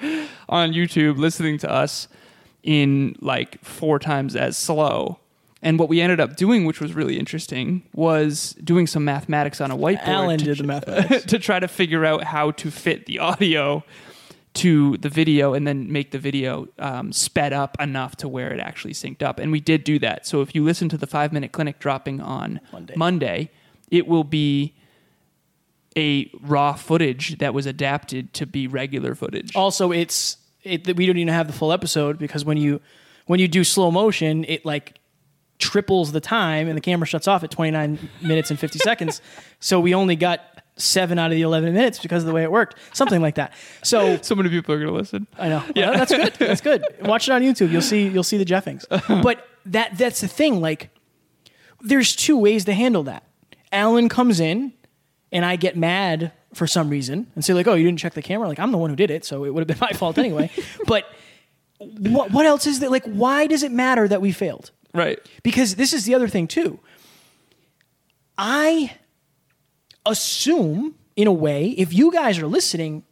on 0.50 0.74
YouTube 0.74 1.18
listening 1.18 1.58
to 1.60 1.72
us 1.72 2.08
in 2.62 3.16
like 3.22 3.64
four 3.64 4.00
times 4.00 4.36
as 4.36 4.58
slow. 4.58 5.20
And 5.62 5.80
what 5.80 5.88
we 5.88 6.02
ended 6.02 6.20
up 6.20 6.36
doing, 6.36 6.66
which 6.66 6.82
was 6.82 6.94
really 6.94 7.18
interesting, 7.18 7.84
was 7.94 8.54
doing 8.62 8.86
some 8.86 9.06
mathematics 9.06 9.62
on 9.62 9.72
a 9.72 9.78
whiteboard. 9.78 10.08
Alan 10.08 10.38
to 10.40 10.46
did 10.46 10.58
the 10.58 10.64
mathematics. 10.66 11.26
to 11.28 11.40
try 11.40 11.60
to 11.60 11.70
figure 11.70 12.04
out 12.04 12.26
how 12.26 12.52
to 12.52 12.70
fit 12.70 13.06
the 13.06 13.20
audio 13.20 13.82
to 14.54 14.98
the 14.98 15.10
video 15.10 15.54
and 15.54 15.66
then 15.66 15.92
make 15.92 16.12
the 16.12 16.20
video 16.20 16.68
um, 16.78 17.12
sped 17.12 17.54
up 17.54 17.76
enough 17.80 18.16
to 18.18 18.28
where 18.28 18.54
it 18.54 18.60
actually 18.60 18.94
synced 18.94 19.24
up. 19.24 19.40
And 19.40 19.52
we 19.52 19.60
did 19.60 19.84
do 19.84 19.98
that. 20.00 20.28
So 20.28 20.42
if 20.42 20.54
you 20.54 20.64
listen 20.64 20.90
to 20.90 20.98
the 20.98 21.08
five 21.08 21.34
minute 21.34 21.52
clinic 21.52 21.80
dropping 21.80 22.22
on 22.22 22.60
Monday. 22.72 22.94
Monday, 22.96 23.52
it 23.90 24.08
will 24.08 24.24
be 24.24 24.76
a 25.96 26.30
raw 26.42 26.74
footage 26.74 27.38
that 27.40 27.54
was 27.54 27.66
adapted 27.66 28.34
to 28.34 28.46
be 28.46 28.68
regular 28.68 29.16
footage. 29.16 29.56
Also, 29.56 29.92
it's 29.92 30.38
it 30.64 30.96
we 30.96 31.06
don't 31.06 31.18
even 31.18 31.34
have 31.34 31.48
the 31.48 31.54
full 31.54 31.72
episode 31.72 32.18
because 32.18 32.46
when 32.46 32.58
you 32.58 32.82
when 33.26 33.40
you 33.40 33.48
do 33.48 33.64
slow 33.64 33.92
motion, 33.92 34.46
it 34.48 34.66
like 34.66 35.00
triples 35.60 36.12
the 36.12 36.20
time 36.20 36.68
and 36.68 36.76
the 36.76 36.82
camera 36.82 37.06
shuts 37.06 37.28
off 37.28 37.44
at 37.44 37.52
29 37.52 38.10
minutes 38.22 38.50
and 38.50 38.60
50 38.60 38.80
seconds. 38.80 39.22
So 39.60 39.80
we 39.80 39.94
only 39.94 40.18
got 40.18 40.53
seven 40.76 41.20
out 41.20 41.32
of 41.32 41.36
the 41.36 41.42
11 41.42 41.74
minutes 41.74 42.00
because 42.00 42.24
of 42.24 42.28
the 42.28 42.34
way 42.34 42.44
it 42.44 42.52
worked, 42.52 42.78
something 42.94 43.22
like 43.22 43.36
that. 43.36 43.54
So 43.84 44.18
So 44.22 44.36
many 44.36 44.50
people 44.50 44.74
are 44.74 44.80
going 44.80 44.90
to 44.90 44.94
listen. 44.98 45.28
I 45.38 45.50
know. 45.50 45.64
Yeah, 45.76 45.92
that's 45.92 46.12
good. 46.12 46.34
That's 46.34 46.62
good. 46.62 46.84
Watch 47.02 47.28
it 47.28 47.32
on 47.32 47.42
YouTube. 47.42 47.72
You'll 47.72 47.82
see. 47.82 48.08
You'll 48.08 48.24
see 48.24 48.38
the 48.38 48.46
Jeffings. 48.46 48.86
But 49.08 49.48
that 49.68 49.98
that's 49.98 50.22
the 50.22 50.28
thing. 50.28 50.60
Like, 50.62 50.90
there's 51.82 52.16
two 52.16 52.38
ways 52.38 52.66
to 52.66 52.74
handle 52.74 53.04
that. 53.04 53.24
Alan 53.72 54.10
comes 54.10 54.40
in, 54.40 54.74
and 55.32 55.46
I 55.46 55.56
get 55.56 55.78
mad 55.78 56.32
for 56.54 56.68
some 56.68 56.90
reason 56.90 57.28
and 57.36 57.44
say 57.46 57.54
like, 57.54 57.68
"Oh, 57.68 57.74
you 57.76 57.86
didn't 57.86 58.00
check 58.00 58.14
the 58.14 58.22
camera." 58.22 58.48
Like, 58.48 58.60
I'm 58.60 58.72
the 58.72 58.78
one 58.78 58.90
who 58.90 58.96
did 58.96 59.12
it, 59.12 59.26
so 59.26 59.46
it 59.46 59.54
would 59.54 59.62
have 59.62 59.68
been 59.68 59.88
my 59.90 59.96
fault 59.96 60.18
anyway. 60.18 60.50
but 60.88 61.06
what 61.80 62.32
what 62.32 62.46
else 62.46 62.68
is 62.68 62.80
there? 62.80 62.90
Like, 62.90 63.06
why 63.06 63.48
does 63.48 63.64
it 63.64 63.72
matter 63.72 64.08
that 64.08 64.22
we 64.22 64.32
failed? 64.32 64.72
Right. 64.94 65.20
Because 65.44 65.76
this 65.76 65.94
is 65.94 66.06
the 66.06 66.14
other 66.16 66.28
thing 66.28 66.48
too. 66.48 66.80
I 68.38 68.94
assume, 70.06 70.96
in 71.16 71.28
a 71.28 71.32
way, 71.32 71.70
if 71.70 71.94
you 71.94 72.12
guys 72.12 72.40
are 72.40 72.48
listening, 72.48 73.04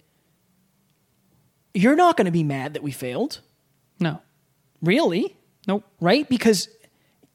you're 1.73 1.95
not 1.95 2.17
going 2.17 2.25
to 2.25 2.31
be 2.31 2.43
mad 2.43 2.73
that 2.73 2.83
we 2.83 2.91
failed, 2.91 3.39
No. 3.99 4.19
really, 4.81 5.35
Nope. 5.67 5.83
right? 5.99 6.27
Because 6.27 6.67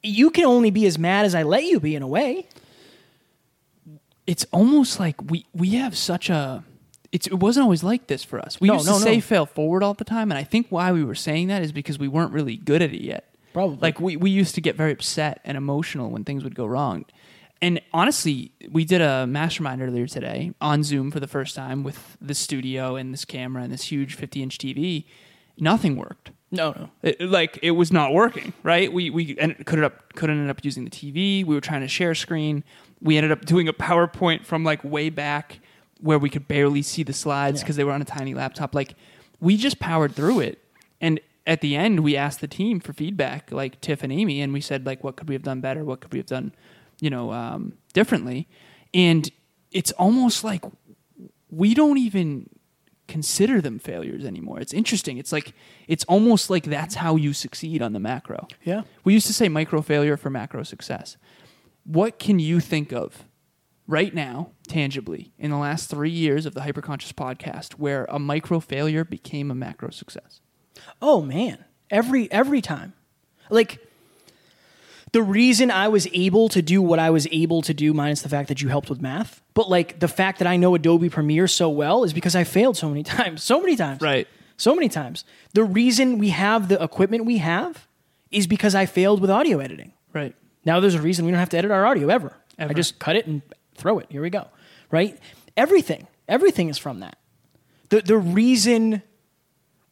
you 0.03 0.31
can 0.31 0.45
only 0.45 0.71
be 0.71 0.87
as 0.87 0.99
mad 0.99 1.25
as 1.25 1.35
I 1.35 1.43
let 1.43 1.65
you 1.65 1.81
be, 1.81 1.95
in 1.95 2.03
a 2.03 2.07
way. 2.09 2.47
it's 4.27 4.45
almost 4.53 4.99
like 4.99 5.31
we 5.31 5.47
we 5.55 5.71
have 5.71 5.97
such 5.97 6.29
a 6.31 6.65
it's, 7.13 7.29
it 7.29 7.35
wasn't 7.39 7.63
always 7.63 7.85
like 7.85 8.09
this 8.09 8.25
for 8.25 8.41
us. 8.41 8.61
We 8.61 8.67
No, 8.67 8.75
used 8.75 8.87
no, 8.87 8.95
to 8.95 8.99
say 9.01 9.15
no. 9.15 9.21
fail 9.21 9.47
forward 9.47 9.83
all 9.85 9.95
the 9.95 10.05
time, 10.05 10.31
and 10.33 10.37
I 10.39 10.43
think 10.43 10.67
why 10.69 10.91
we 10.93 11.05
were 11.05 11.15
saying 11.15 11.47
that 11.47 11.63
is 11.63 11.71
because 11.73 11.99
we 11.99 12.09
weren't 12.09 12.33
really 12.33 12.57
good 12.57 12.83
at 12.83 12.93
it 12.93 13.01
yet. 13.01 13.33
Probably. 13.55 13.79
Like 13.81 14.01
we, 14.01 14.17
we 14.17 14.31
used 14.31 14.57
to 14.57 14.61
get 14.61 14.75
very 14.75 14.91
upset 14.93 15.41
and 15.45 15.57
emotional 15.57 16.11
when 16.11 16.25
things 16.25 16.43
would 16.45 16.57
go 16.57 16.67
wrong. 16.67 17.05
And 17.63 17.81
honestly, 17.93 18.53
we 18.71 18.85
did 18.85 19.01
a 19.01 19.27
mastermind 19.27 19.81
earlier 19.81 20.07
today 20.07 20.53
on 20.61 20.83
Zoom 20.83 21.11
for 21.11 21.21
the 21.21 21.27
first 21.27 21.55
time 21.55 21.83
with 21.83 22.17
the 22.21 22.35
studio 22.35 22.97
and 22.97 23.13
this 23.13 23.25
camera 23.25 23.63
and 23.63 23.73
this 23.73 23.85
huge 23.85 24.15
50 24.15 24.43
inch 24.43 24.59
TV. 24.59 25.05
Nothing 25.59 25.97
worked. 25.97 26.33
No, 26.51 26.73
no. 26.73 26.91
It, 27.03 27.21
like 27.21 27.59
it 27.63 27.73
was 27.73 27.91
not 27.91 28.13
working, 28.13 28.53
right? 28.63 28.93
We 28.93 29.11
we 29.11 29.37
ended, 29.39 29.65
could 29.67 29.83
up 29.83 30.13
couldn't 30.15 30.39
end 30.39 30.51
up 30.51 30.65
using 30.65 30.85
the 30.85 30.91
TV. 30.91 31.45
We 31.45 31.55
were 31.55 31.61
trying 31.61 31.81
to 31.81 31.89
share 31.89 32.15
screen. 32.15 32.63
We 33.01 33.17
ended 33.17 33.33
up 33.33 33.45
doing 33.47 33.67
a 33.69 33.73
PowerPoint 33.73 34.45
from 34.45 34.63
like 34.63 34.85
way 34.85 35.09
back 35.11 35.61
where 36.01 36.19
we 36.19 36.29
could 36.31 36.47
barely 36.47 36.83
see 36.83 37.03
the 37.03 37.13
slides 37.15 37.61
Yeah. 37.61 37.65
because 37.65 37.77
they 37.77 37.85
were 37.85 37.93
on 37.93 38.03
a 38.03 38.07
tiny 38.07 38.35
laptop. 38.35 38.75
Like 38.75 38.95
we 39.41 39.57
just 39.57 39.79
powered 39.81 40.15
through 40.15 40.41
it, 40.41 40.63
and 41.01 41.21
at 41.47 41.63
the 41.63 41.75
end 41.75 42.01
we 42.01 42.17
asked 42.17 42.41
the 42.43 42.49
team 42.49 42.81
for 42.81 42.93
feedback, 42.93 43.51
like 43.51 43.81
Tiff 43.81 44.03
and 44.03 44.13
Amy, 44.13 44.41
and 44.41 44.53
we 44.53 44.61
said 44.61 44.85
like, 44.87 45.03
what 45.03 45.17
could 45.17 45.29
we 45.29 45.35
have 45.35 45.43
done 45.43 45.61
better? 45.61 45.85
What 45.85 46.01
could 46.01 46.13
we 46.13 46.19
have 46.19 46.27
done, 46.27 46.53
you 47.01 47.11
know, 47.11 47.33
um, 47.33 47.75
differently? 47.93 48.49
And 48.95 49.31
it's 49.71 49.93
almost 49.93 50.45
like 50.45 50.65
we 51.51 51.75
don't 51.75 51.99
even 51.99 52.49
consider 53.09 53.61
them 53.61 53.79
failures 53.79 54.25
anymore. 54.25 54.61
It's 54.61 54.73
interesting. 54.73 55.19
It's 55.19 55.33
like 55.33 55.53
it's 55.87 56.05
almost 56.05 56.51
like 56.51 56.65
that's 56.65 56.97
how 56.97 57.17
you 57.17 57.33
succeed 57.33 57.83
on 57.83 57.93
the 57.93 58.01
macro. 58.01 58.49
Yeah. 58.65 58.83
We 59.05 59.15
used 59.15 59.27
to 59.29 59.33
say 59.33 59.49
micro 59.49 59.83
failure 59.83 60.17
for 60.17 60.31
macro 60.31 60.63
success. 60.63 61.17
What 61.85 62.19
can 62.19 62.39
you 62.39 62.61
think 62.61 62.93
of 62.93 63.25
right 63.87 64.13
now, 64.13 64.51
tangibly, 64.67 65.33
in 65.39 65.51
the 65.51 65.57
last 65.57 65.89
three 65.89 66.11
years 66.11 66.47
of 66.47 66.55
the 66.55 66.63
Hyperconscious 66.63 67.13
podcast 67.13 67.75
where 67.75 68.07
a 68.09 68.19
micro 68.19 68.59
failure 68.59 69.05
became 69.05 69.51
a 69.51 69.55
macro 69.55 69.91
success? 69.91 70.41
Oh 71.01 71.23
man, 71.23 71.65
every 71.91 72.31
every 72.33 72.61
time. 72.61 72.95
Like 73.49 73.86
the 75.17 75.23
reason 75.23 75.71
I 75.71 75.89
was 75.89 76.07
able 76.13 76.51
to 76.51 76.61
do 76.61 76.83
what 76.83 76.99
I 76.99 77.09
was 77.09 77.27
able 77.33 77.63
to 77.63 77.73
do 77.73 77.95
minus 77.95 78.21
the 78.21 78.29
fact 78.29 78.49
that 78.49 78.61
you 78.61 78.69
helped 78.69 78.91
with 78.91 79.01
math, 79.01 79.41
but 79.55 79.71
like 79.71 79.99
the 79.99 80.09
fact 80.09 80.41
that 80.41 80.47
I 80.47 80.59
know 80.59 80.75
Adobe 80.75 81.09
Premiere 81.09 81.49
so 81.49 81.71
well 81.71 82.05
is 82.05 82.13
because 82.13 82.37
I 82.37 82.45
failed 82.45 82.77
so 82.77 82.91
many 82.91 83.03
times. 83.17 83.43
So 83.43 83.59
many 83.59 83.77
times. 83.77 84.03
Right. 84.03 84.29
So 84.59 84.75
many 84.75 84.91
times. 84.91 85.25
The 85.55 85.65
reason 85.65 86.19
we 86.19 86.29
have 86.29 86.69
the 86.69 86.83
equipment 86.83 87.25
we 87.25 87.39
have 87.39 87.89
is 88.31 88.47
because 88.47 88.75
I 88.75 88.85
failed 88.85 89.23
with 89.23 89.31
audio 89.31 89.59
editing. 89.59 89.95
Right. 90.13 90.37
Now 90.67 90.81
there's 90.81 90.95
a 90.95 91.01
reason 91.01 91.25
we 91.25 91.31
don't 91.31 91.41
have 91.41 91.49
to 91.49 91.57
edit 91.57 91.71
our 91.71 91.87
audio 91.87 92.11
ever. 92.11 92.37
Ever. 92.59 92.71
I 92.73 92.75
just 92.75 92.99
cut 92.99 93.17
it 93.17 93.27
and 93.27 93.41
throw 93.75 93.99
it. 93.99 94.09
Here 94.11 94.21
we 94.21 94.29
go. 94.29 94.49
Right? 94.91 95.19
Everything. 95.57 96.09
Everything 96.29 96.69
is 96.69 96.77
from 96.77 97.01
that. 97.01 97.17
The 97.89 98.03
the 98.03 98.19
reason 98.19 99.01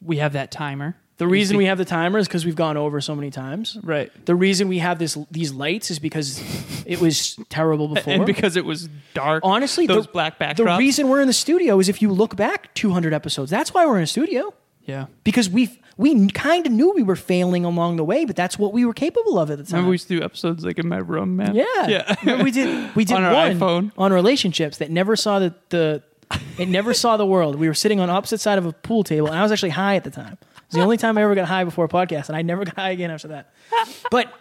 We 0.03 0.19
have 0.19 0.35
that 0.35 0.51
timer. 0.51 0.97
The 1.17 1.27
reason 1.29 1.57
we 1.57 1.67
have 1.67 1.79
the 1.79 1.85
timer 1.85 2.19
is 2.19 2.27
because 2.27 2.45
we've 2.45 2.57
gone 2.57 2.77
over 2.77 3.01
so 3.01 3.15
many 3.15 3.31
times. 3.31 3.79
Right. 3.83 4.11
The 4.27 4.35
reason 4.35 4.69
we 4.69 4.79
have 4.79 4.99
this 4.99 5.17
these 5.31 5.53
lights 5.53 5.91
is 5.91 5.99
because 5.99 6.43
it 6.87 7.01
was 7.01 7.39
terrible 7.49 7.89
before. 7.95 8.15
And 8.15 8.27
because 8.27 8.57
it 8.57 8.65
was 8.65 8.89
dark. 9.15 9.43
Honestly, 9.45 9.87
those 9.87 10.07
the, 10.07 10.13
black 10.13 10.39
backdrops. 10.39 10.57
The 10.57 10.77
reason 10.79 11.09
we're 11.09 11.21
in 11.21 11.29
the 11.29 11.33
studio 11.33 11.79
is 11.79 11.89
if 11.89 12.03
you 12.03 12.11
look 12.11 12.37
back 12.37 12.75
200 12.75 13.13
episodes. 13.13 13.51
That's 13.51 13.73
why 13.73 13.87
we're 13.87 13.99
in 13.99 14.03
a 14.03 14.09
studio. 14.09 14.53
Yeah. 14.87 15.07
because 15.23 15.49
we 15.49 15.81
we 15.97 16.29
kind 16.29 16.67
of 16.67 16.73
knew 16.73 16.93
we 16.93 17.03
were 17.03 17.17
failing 17.17 17.65
along 17.65 17.97
the 17.97 18.05
way, 18.05 18.25
but 18.25 18.37
that's 18.37 18.59
what 18.59 18.73
we 18.73 18.85
were 18.85 18.93
capable 18.93 19.39
of 19.39 19.51
at 19.51 19.59
the 19.59 19.65
time. 19.65 19.77
Remember 19.77 19.91
we 19.91 19.95
used 19.95 20.09
to 20.09 20.19
do 20.19 20.25
episodes 20.25 20.65
like 20.65 20.79
in 20.79 20.89
my 20.89 20.99
room, 20.99 21.37
man. 21.37 21.55
Yeah. 21.55 21.65
Yeah. 21.87 22.15
Remember 22.21 22.45
we 22.45 22.51
did 22.51 22.95
we 22.97 23.05
did 23.05 23.17
On 23.19 23.23
one 23.33 23.59
iPhone. 23.59 23.93
on 23.97 24.13
relationships 24.13 24.79
that 24.79 24.91
never 24.91 25.17
saw 25.17 25.39
the, 25.39 25.55
the 25.71 26.03
it 26.59 26.69
never 26.69 26.93
saw 26.93 27.17
the 27.17 27.25
world. 27.27 27.57
We 27.57 27.69
were 27.69 27.75
sitting 27.75 28.01
on 28.01 28.11
opposite 28.11 28.41
side 28.41 28.59
of 28.59 28.67
a 28.67 28.73
pool 28.73 29.05
table 29.05 29.29
and 29.29 29.37
I 29.39 29.43
was 29.43 29.53
actually 29.53 29.71
high 29.71 29.95
at 29.97 30.05
the 30.05 30.11
time. 30.11 30.37
It 30.65 30.69
was 30.69 30.75
the 30.77 30.81
only 30.83 30.97
time 30.97 31.19
I 31.19 31.23
ever 31.23 31.35
got 31.35 31.47
high 31.47 31.65
before 31.65 31.85
a 31.85 31.89
podcast 31.89 32.29
and 32.29 32.37
I 32.37 32.43
never 32.43 32.65
got 32.65 32.77
high 32.77 32.91
again 32.91 33.11
after 33.11 33.29
that. 33.29 33.53
But 34.11 34.33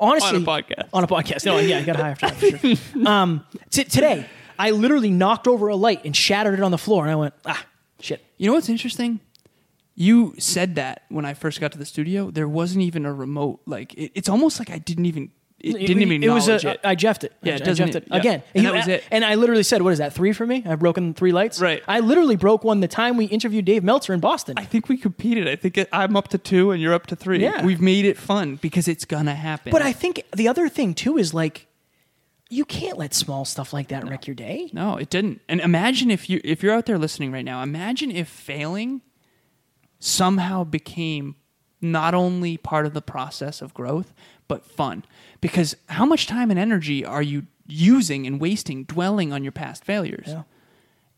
honestly 0.00 0.36
On 0.36 0.42
a 0.42 0.46
podcast. 0.46 0.88
On 0.92 1.04
a 1.04 1.06
podcast. 1.06 1.46
No, 1.46 1.58
yeah, 1.58 1.78
I 1.78 1.82
got 1.82 1.96
high 1.96 2.10
after 2.10 2.26
that 2.28 2.36
for 2.36 2.76
sure. 2.76 3.06
Um 3.06 3.44
t- 3.70 3.84
today 3.84 4.26
I 4.58 4.70
literally 4.72 5.10
knocked 5.10 5.46
over 5.46 5.68
a 5.68 5.76
light 5.76 6.04
and 6.04 6.14
shattered 6.16 6.54
it 6.54 6.62
on 6.62 6.70
the 6.72 6.78
floor 6.78 7.04
and 7.04 7.12
I 7.12 7.16
went, 7.16 7.34
"Ah, 7.46 7.64
shit." 8.00 8.24
You 8.38 8.48
know 8.48 8.54
what's 8.54 8.68
interesting? 8.68 9.20
You 9.94 10.34
said 10.38 10.74
that 10.76 11.02
when 11.08 11.24
I 11.24 11.34
first 11.34 11.60
got 11.60 11.72
to 11.72 11.78
the 11.78 11.84
studio, 11.84 12.30
there 12.30 12.48
wasn't 12.48 12.82
even 12.82 13.04
a 13.06 13.12
remote. 13.12 13.60
Like 13.66 13.94
it, 13.94 14.12
it's 14.14 14.28
almost 14.28 14.58
like 14.58 14.70
I 14.70 14.78
didn't 14.78 15.06
even. 15.06 15.30
It, 15.60 15.72
didn't 15.72 16.02
even. 16.02 16.22
It 16.22 16.28
was 16.28 16.46
a, 16.48 16.70
it. 16.70 16.80
I 16.84 16.94
jeffed 16.94 17.24
it. 17.24 17.32
Yeah, 17.42 17.54
I 17.54 17.56
it 17.56 17.64
doesn't- 17.64 17.88
jeffed 17.88 17.96
it 17.96 18.04
yeah. 18.08 18.16
again. 18.16 18.42
And 18.54 18.64
He- 18.64 18.70
that 18.70 18.76
was 18.76 18.86
it. 18.88 19.02
And 19.10 19.24
I 19.24 19.34
literally 19.34 19.64
said, 19.64 19.82
"What 19.82 19.92
is 19.92 19.98
that? 19.98 20.12
Three 20.12 20.32
for 20.32 20.46
me? 20.46 20.62
I've 20.64 20.78
broken 20.78 21.14
three 21.14 21.32
lights." 21.32 21.60
Right. 21.60 21.82
I 21.88 21.98
literally 21.98 22.36
broke 22.36 22.62
one 22.62 22.78
the 22.78 22.86
time 22.86 23.16
we 23.16 23.24
interviewed 23.24 23.64
Dave 23.64 23.82
Meltzer 23.82 24.12
in 24.14 24.20
Boston. 24.20 24.54
I 24.56 24.64
think 24.64 24.88
we 24.88 24.96
competed. 24.96 25.48
I 25.48 25.56
think 25.56 25.78
I'm 25.92 26.16
up 26.16 26.28
to 26.28 26.38
two 26.38 26.70
and 26.70 26.80
you're 26.80 26.94
up 26.94 27.06
to 27.06 27.16
three. 27.16 27.40
Yeah. 27.42 27.64
We've 27.64 27.80
made 27.80 28.04
it 28.04 28.16
fun 28.16 28.56
because 28.56 28.86
it's 28.86 29.04
gonna 29.04 29.34
happen. 29.34 29.72
but 29.72 29.82
I 29.82 29.92
think 29.92 30.22
the 30.34 30.46
other 30.46 30.68
thing 30.68 30.94
too 30.94 31.18
is 31.18 31.34
like, 31.34 31.66
you 32.50 32.64
can't 32.64 32.96
let 32.96 33.12
small 33.12 33.44
stuff 33.44 33.72
like 33.72 33.88
that 33.88 34.08
wreck 34.08 34.28
your 34.28 34.36
day. 34.36 34.70
no, 34.72 34.96
it 34.96 35.10
didn't. 35.10 35.40
And 35.48 35.60
imagine 35.60 36.10
if 36.10 36.30
you 36.30 36.40
if 36.44 36.62
you're 36.62 36.72
out 36.72 36.86
there 36.86 36.98
listening 36.98 37.32
right 37.32 37.44
now. 37.44 37.62
Imagine 37.64 38.12
if 38.12 38.28
failing 38.28 39.02
somehow 39.98 40.62
became 40.64 41.34
not 41.80 42.14
only 42.14 42.56
part 42.56 42.86
of 42.86 42.94
the 42.94 43.02
process 43.02 43.60
of 43.60 43.74
growth 43.74 44.12
but 44.48 44.64
fun. 44.64 45.04
Because 45.40 45.76
how 45.86 46.04
much 46.04 46.26
time 46.26 46.50
and 46.50 46.58
energy 46.58 47.04
are 47.04 47.22
you 47.22 47.46
using 47.66 48.26
and 48.26 48.40
wasting 48.40 48.84
dwelling 48.84 49.32
on 49.32 49.44
your 49.44 49.52
past 49.52 49.84
failures? 49.84 50.28
Yeah. 50.28 50.42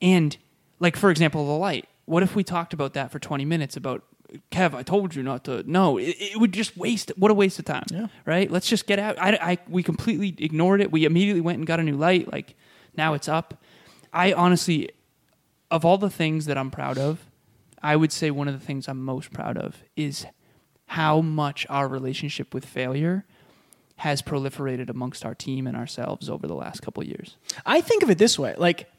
And 0.03 0.37
like 0.79 0.97
for 0.97 1.11
example, 1.11 1.47
the 1.47 1.53
light. 1.53 1.89
What 2.05 2.23
if 2.23 2.35
we 2.35 2.43
talked 2.43 2.73
about 2.73 2.93
that 2.95 3.13
for 3.13 3.19
20 3.19 3.45
minutes 3.45 3.77
about 3.77 4.03
Kev, 4.53 4.75
I 4.75 4.83
told 4.83 5.15
you 5.15 5.23
not 5.23 5.45
to. 5.45 5.69
No, 5.69 5.99
it, 5.99 6.17
it 6.19 6.41
would 6.41 6.53
just 6.53 6.77
waste. 6.77 7.11
What 7.17 7.31
a 7.31 7.35
waste 7.35 7.59
of 7.59 7.65
time. 7.65 7.85
Yeah. 7.91 8.07
Right. 8.25 8.51
Let's 8.51 8.69
just 8.69 8.87
get 8.87 8.99
out. 8.99 9.21
I, 9.21 9.39
I, 9.41 9.59
we 9.69 9.83
completely 9.83 10.35
ignored 10.39 10.81
it. 10.81 10.93
We 10.93 11.05
immediately 11.05 11.41
went 11.41 11.59
and 11.59 11.67
got 11.67 11.81
a 11.81 11.83
new 11.83 11.97
light. 11.97 12.31
Like 12.33 12.55
now 12.97 13.15
it's 13.15 13.29
up. 13.29 13.63
I 14.13 14.33
honestly, 14.33 14.91
of 15.71 15.85
all 15.85 15.99
the 15.99 16.11
things 16.11 16.47
that 16.47 16.57
I'm 16.57 16.71
proud 16.71 16.99
of, 16.99 17.27
I 17.83 17.97
would 17.97 18.13
say 18.13 18.31
one 18.31 18.49
of 18.49 18.59
the 18.59 18.65
things 18.65 18.89
I'm 18.89 19.03
most 19.03 19.33
proud 19.33 19.57
of 19.57 19.83
is 19.97 20.27
how 20.91 21.21
much 21.21 21.65
our 21.71 21.87
relationship 21.87 22.53
with 22.53 22.65
failure 22.65 23.25
has 23.97 24.23
proliferated 24.23 24.89
amongst 24.91 25.25
our 25.25 25.37
team 25.37 25.69
and 25.69 25.77
ourselves 25.77 26.29
over 26.29 26.49
the 26.49 26.55
last 26.55 26.83
couple 26.83 27.01
of 27.01 27.09
years. 27.09 27.37
I 27.65 27.81
think 27.81 28.03
of 28.03 28.11
it 28.11 28.19
this 28.19 28.37
way: 28.39 28.55
like, 28.59 28.91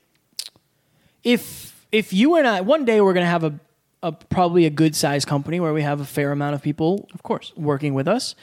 if 1.23 1.85
if 1.91 2.13
you 2.13 2.35
and 2.35 2.47
I 2.47 2.61
one 2.61 2.85
day 2.85 3.01
we're 3.01 3.13
gonna 3.13 3.25
have 3.25 3.43
a, 3.43 3.59
a 4.01 4.11
probably 4.13 4.65
a 4.65 4.69
good 4.69 4.95
sized 4.95 5.27
company 5.27 5.59
where 5.59 5.73
we 5.73 5.81
have 5.81 5.99
a 5.99 6.05
fair 6.05 6.31
amount 6.31 6.55
of 6.55 6.61
people 6.61 7.09
Of 7.13 7.23
course. 7.23 7.51
working 7.57 7.93
with 7.93 8.07
us. 8.07 8.35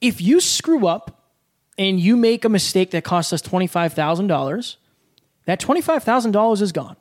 If 0.00 0.20
you 0.20 0.40
screw 0.40 0.88
up 0.88 1.22
and 1.78 2.00
you 2.00 2.16
make 2.16 2.44
a 2.44 2.48
mistake 2.48 2.90
that 2.90 3.04
costs 3.04 3.32
us 3.32 3.42
$25,000, 3.42 4.76
that 5.44 5.60
$25,000 5.60 6.62
is 6.62 6.72
gone. 6.72 6.96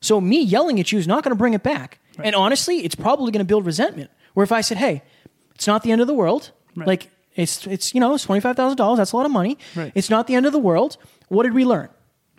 So 0.00 0.20
me 0.20 0.42
yelling 0.42 0.80
at 0.80 0.90
you 0.90 0.98
is 0.98 1.06
not 1.06 1.22
going 1.22 1.30
to 1.30 1.38
bring 1.38 1.54
it 1.54 1.62
back. 1.62 1.98
And 2.18 2.34
honestly, 2.34 2.78
it's 2.84 2.94
probably 2.94 3.30
going 3.32 3.40
to 3.40 3.48
build 3.48 3.64
resentment. 3.64 4.10
Where 4.34 4.44
if 4.44 4.52
I 4.52 4.60
said, 4.60 4.78
"Hey, 4.78 5.02
it's 5.54 5.66
not 5.66 5.82
the 5.82 5.92
end 5.92 6.00
of 6.00 6.06
the 6.06 6.14
world. 6.14 6.50
Right. 6.76 6.86
Like 6.86 7.10
it's 7.36 7.66
it's 7.66 7.94
you 7.94 8.00
know, 8.00 8.14
it's 8.14 8.26
$25,000, 8.26 8.96
that's 8.96 9.12
a 9.12 9.16
lot 9.16 9.26
of 9.26 9.32
money. 9.32 9.58
Right. 9.74 9.92
It's 9.94 10.10
not 10.10 10.26
the 10.26 10.34
end 10.34 10.46
of 10.46 10.52
the 10.52 10.58
world. 10.58 10.96
What 11.28 11.44
did 11.44 11.54
we 11.54 11.64
learn? 11.64 11.88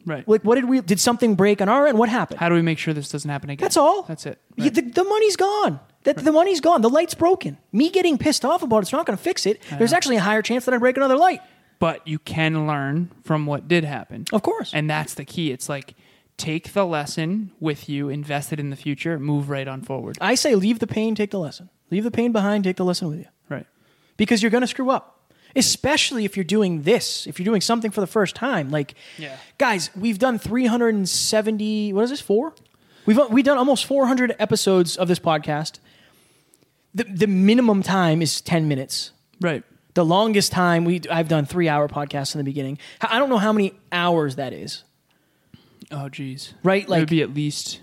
Right. 0.06 0.28
Like 0.28 0.42
what 0.44 0.56
did 0.56 0.66
we 0.66 0.82
did 0.82 1.00
something 1.00 1.36
break 1.36 1.62
on 1.62 1.68
our 1.70 1.88
end? 1.88 1.98
What 1.98 2.10
happened? 2.10 2.40
How 2.40 2.50
do 2.50 2.56
we 2.56 2.62
make 2.62 2.78
sure 2.78 2.94
this 2.94 3.10
doesn't 3.10 3.30
happen 3.30 3.50
again? 3.50 3.64
That's 3.64 3.78
all. 3.78 4.04
That's 4.04 4.26
it. 4.26 4.40
Yeah, 4.56 4.70
the, 4.70 4.82
the 4.82 5.04
money's 5.04 5.36
gone. 5.36 5.80
That 6.04 6.18
the 6.18 6.32
money's 6.32 6.62
gone. 6.62 6.82
The 6.82 6.90
light's 6.90 7.16
broken. 7.16 7.58
Me 7.72 7.90
getting 7.90 8.18
pissed 8.18 8.46
off 8.46 8.62
about 8.62 8.84
it's 8.84 8.92
not 8.92 9.06
going 9.08 9.18
to 9.18 9.24
fix 9.24 9.46
it. 9.48 9.62
There's 9.80 9.94
actually 9.94 10.18
a 10.18 10.22
higher 10.22 10.44
chance 10.44 10.66
that 10.66 10.74
I 10.74 10.78
break 10.78 10.98
another 10.98 11.18
light. 11.18 11.42
but 11.80 12.08
you 12.08 12.20
can 12.20 12.68
learn 12.68 13.10
from 13.24 13.46
what 13.48 13.68
did 13.68 13.84
happen. 13.84 14.26
Of 14.32 14.44
course. 14.44 14.72
And 14.74 14.88
that's 14.90 15.16
the 15.16 15.26
key. 15.26 15.52
It's 15.52 15.68
like 15.68 15.96
take 16.38 16.74
the 16.74 16.86
lesson 16.86 17.52
with 17.60 17.90
you, 17.90 18.10
invest 18.10 18.54
it 18.54 18.60
in 18.60 18.70
the 18.70 18.76
future, 18.76 19.18
move 19.20 19.50
right 19.50 19.68
on 19.68 19.82
forward. 19.82 20.18
I 20.22 20.36
say 20.36 20.54
leave 20.56 20.78
the 20.80 20.88
pain, 20.88 21.16
take 21.16 21.32
the 21.32 21.40
lesson. 21.40 21.70
Leave 21.92 22.04
the 22.04 22.12
pain 22.12 22.32
behind, 22.32 22.64
take 22.64 22.78
the 22.78 22.86
lesson 22.86 23.10
with 23.10 23.20
you. 23.20 23.26
Right. 23.50 23.66
Because 24.18 24.42
you're 24.42 24.52
going 24.52 24.62
to 24.62 24.68
screw 24.68 24.90
up. 24.90 25.12
Especially 25.56 26.26
if 26.26 26.36
you're 26.36 26.44
doing 26.44 26.82
this, 26.82 27.26
if 27.28 27.40
you're 27.40 27.46
doing 27.46 27.62
something 27.62 27.90
for 27.92 28.02
the 28.02 28.08
first 28.08 28.36
time. 28.36 28.72
Like, 28.72 28.96
Yeah. 29.18 29.38
guys, 29.58 29.90
we've 29.96 30.20
done 30.20 30.38
370, 30.40 31.94
what 31.94 32.04
is 32.04 32.10
this, 32.10 32.20
four? 32.22 32.54
We've, 33.06 33.20
we've 33.30 33.46
done 33.46 33.58
almost 33.58 33.86
400 33.86 34.36
episodes 34.40 34.98
of 34.98 35.08
this 35.08 35.20
podcast. 35.20 35.80
The, 36.94 37.04
the 37.06 37.28
minimum 37.28 37.84
time 37.84 38.22
is 38.22 38.42
10 38.42 38.68
minutes. 38.68 39.12
Right. 39.40 39.64
The 39.94 40.04
longest 40.04 40.52
time 40.52 40.84
we 40.84 41.02
I've 41.10 41.30
done 41.30 41.46
three 41.46 41.70
hour 41.70 41.88
podcasts 41.88 42.36
in 42.36 42.40
the 42.40 42.44
beginning. 42.44 42.78
I 43.02 43.18
don't 43.18 43.30
know 43.30 43.38
how 43.38 43.54
many 43.54 43.74
hours 43.94 44.36
that 44.36 44.52
is. 44.52 44.84
Oh 45.90 46.10
geez. 46.10 46.54
Right, 46.64 46.84
it 46.84 46.90
like- 46.90 47.00
would 47.00 47.10
be 47.10 47.22
at 47.22 47.34
least 47.34 47.80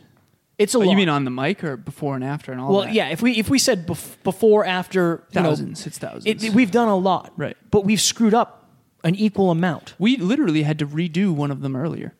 It's 0.62 0.74
a 0.74 0.78
Oh, 0.78 0.80
lot. 0.80 0.90
you 0.90 0.96
mean 0.96 1.08
on 1.08 1.24
the 1.24 1.30
mic 1.30 1.62
or 1.64 1.76
before 1.76 2.14
and 2.14 2.24
after 2.24 2.52
and 2.52 2.60
all 2.60 2.68
that? 2.68 2.72
well, 2.74 2.84
that? 2.86 2.94
yeah. 2.94 3.08
If 3.08 3.20
we 3.22 3.32
if 3.38 3.48
we 3.50 3.58
said 3.58 3.86
bef- 3.86 4.16
before 4.22 4.64
after 4.64 5.24
you 5.32 5.40
know, 5.40 5.48
Thousands. 5.48 5.86
it's 5.86 5.98
thousands. 5.98 6.44
it, 6.44 6.54
we've 6.54 6.70
done 6.70 6.88
a 6.88 6.96
lot, 6.96 7.32
Right. 7.36 7.56
But 7.70 7.84
we've 7.84 8.00
screwed 8.00 8.34
up 8.34 8.70
an 9.04 9.14
equal 9.16 9.50
amount. 9.50 9.94
we 9.98 10.16
literally 10.16 10.62
had 10.62 10.78
to 10.78 10.86
redo 10.86 11.32
one 11.34 11.50
of 11.50 11.60
them 11.60 11.74
earlier. 11.76 12.14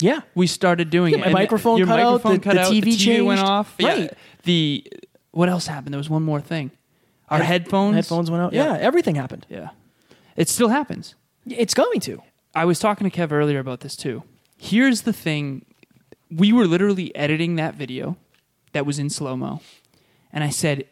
Yeah, 0.00 0.20
We 0.34 0.46
started 0.48 0.90
doing 0.90 1.12
Yeah, 1.12 1.18
it. 1.18 1.20
my 1.20 1.26
and 1.26 1.32
microphone 1.34 1.78
your 1.78 1.86
cut 1.86 2.00
out, 2.00 2.12
microphone 2.24 2.32
the- 2.34 2.40
cut 2.40 2.54
the 2.54 2.60
out, 2.62 2.72
TV 2.72 2.80
the 2.84 2.90
TV 2.90 3.24
went 3.24 3.38
changed. 3.38 3.50
off. 3.50 3.74
Yeah. 3.78 3.88
Right. 3.88 4.12
The 4.42 4.86
what 5.30 5.48
else 5.48 5.66
happened? 5.68 5.94
There 5.94 5.98
was 5.98 6.10
one 6.10 6.22
more 6.22 6.40
thing. 6.40 6.70
Our 7.28 7.42
headphones. 7.42 7.94
headphones 7.94 8.30
went 8.30 8.42
out. 8.42 8.52
Yeah. 8.52 8.76
everything 8.78 9.14
happened. 9.14 9.46
Yeah. 9.48 9.70
It 10.36 10.48
still 10.48 10.68
happens. 10.68 11.14
It's 11.46 11.74
going 11.74 12.00
to. 12.00 12.20
I 12.54 12.64
was 12.64 12.78
talking 12.78 13.08
to 13.08 13.16
Kev 13.16 13.32
earlier 13.32 13.58
about 13.60 13.80
this 13.80 13.96
too. 13.96 14.22
Here's 14.58 15.02
the 15.02 15.12
thing. 15.12 15.64
We 16.30 16.52
were 16.52 16.66
literally 16.66 17.14
editing 17.14 17.56
that 17.56 17.74
video 17.74 18.16
that 18.72 18.86
was 18.86 18.98
in 18.98 19.10
slow 19.10 19.36
mo. 19.36 19.60
And 20.32 20.42
I 20.42 20.50
said, 20.50 20.86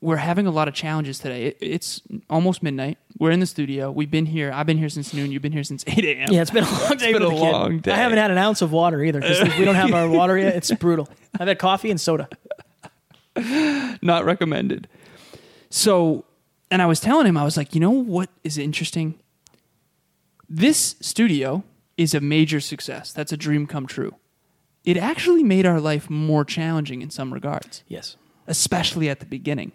We're 0.00 0.16
having 0.16 0.46
a 0.46 0.50
lot 0.50 0.68
of 0.68 0.74
challenges 0.74 1.18
today. 1.18 1.46
It, 1.46 1.58
it's 1.60 2.00
almost 2.30 2.62
midnight. 2.62 2.98
We're 3.18 3.30
in 3.32 3.40
the 3.40 3.46
studio. 3.46 3.90
We've 3.90 4.10
been 4.10 4.26
here. 4.26 4.52
I've 4.52 4.66
been 4.66 4.78
here 4.78 4.88
since 4.88 5.12
noon. 5.14 5.32
You've 5.32 5.42
been 5.42 5.52
here 5.52 5.64
since 5.64 5.84
8 5.86 6.04
a.m. 6.04 6.28
Yeah, 6.32 6.42
it's 6.42 6.50
been 6.50 6.64
a 6.64 6.70
long 6.70 6.96
day. 6.96 7.12
been 7.12 7.22
with 7.22 7.32
a 7.32 7.34
the 7.34 7.40
kid. 7.40 7.52
long 7.52 7.78
day. 7.80 7.92
I 7.92 7.96
haven't 7.96 8.18
had 8.18 8.30
an 8.30 8.38
ounce 8.38 8.62
of 8.62 8.72
water 8.72 9.02
either 9.02 9.20
because 9.20 9.40
we 9.58 9.64
don't 9.64 9.74
have 9.74 9.92
our 9.92 10.08
water 10.08 10.38
yet. 10.38 10.54
It's 10.56 10.70
brutal. 10.72 11.08
I've 11.38 11.48
had 11.48 11.58
coffee 11.58 11.90
and 11.90 12.00
soda. 12.00 12.28
not 14.02 14.24
recommended. 14.24 14.88
So, 15.70 16.24
and 16.70 16.82
I 16.82 16.86
was 16.86 17.00
telling 17.00 17.26
him, 17.26 17.36
I 17.36 17.44
was 17.44 17.56
like, 17.56 17.74
you 17.74 17.80
know 17.80 17.90
what 17.90 18.28
is 18.44 18.58
interesting? 18.58 19.14
This 20.48 20.96
studio 21.00 21.64
is 21.96 22.14
a 22.14 22.20
major 22.20 22.60
success. 22.60 23.12
That's 23.12 23.32
a 23.32 23.36
dream 23.36 23.66
come 23.66 23.86
true. 23.86 24.14
It 24.84 24.96
actually 24.96 25.42
made 25.42 25.64
our 25.66 25.80
life 25.80 26.10
more 26.10 26.44
challenging 26.44 27.02
in 27.02 27.10
some 27.10 27.32
regards, 27.32 27.84
Yes. 27.88 28.16
especially 28.46 29.08
at 29.08 29.20
the 29.20 29.26
beginning. 29.26 29.72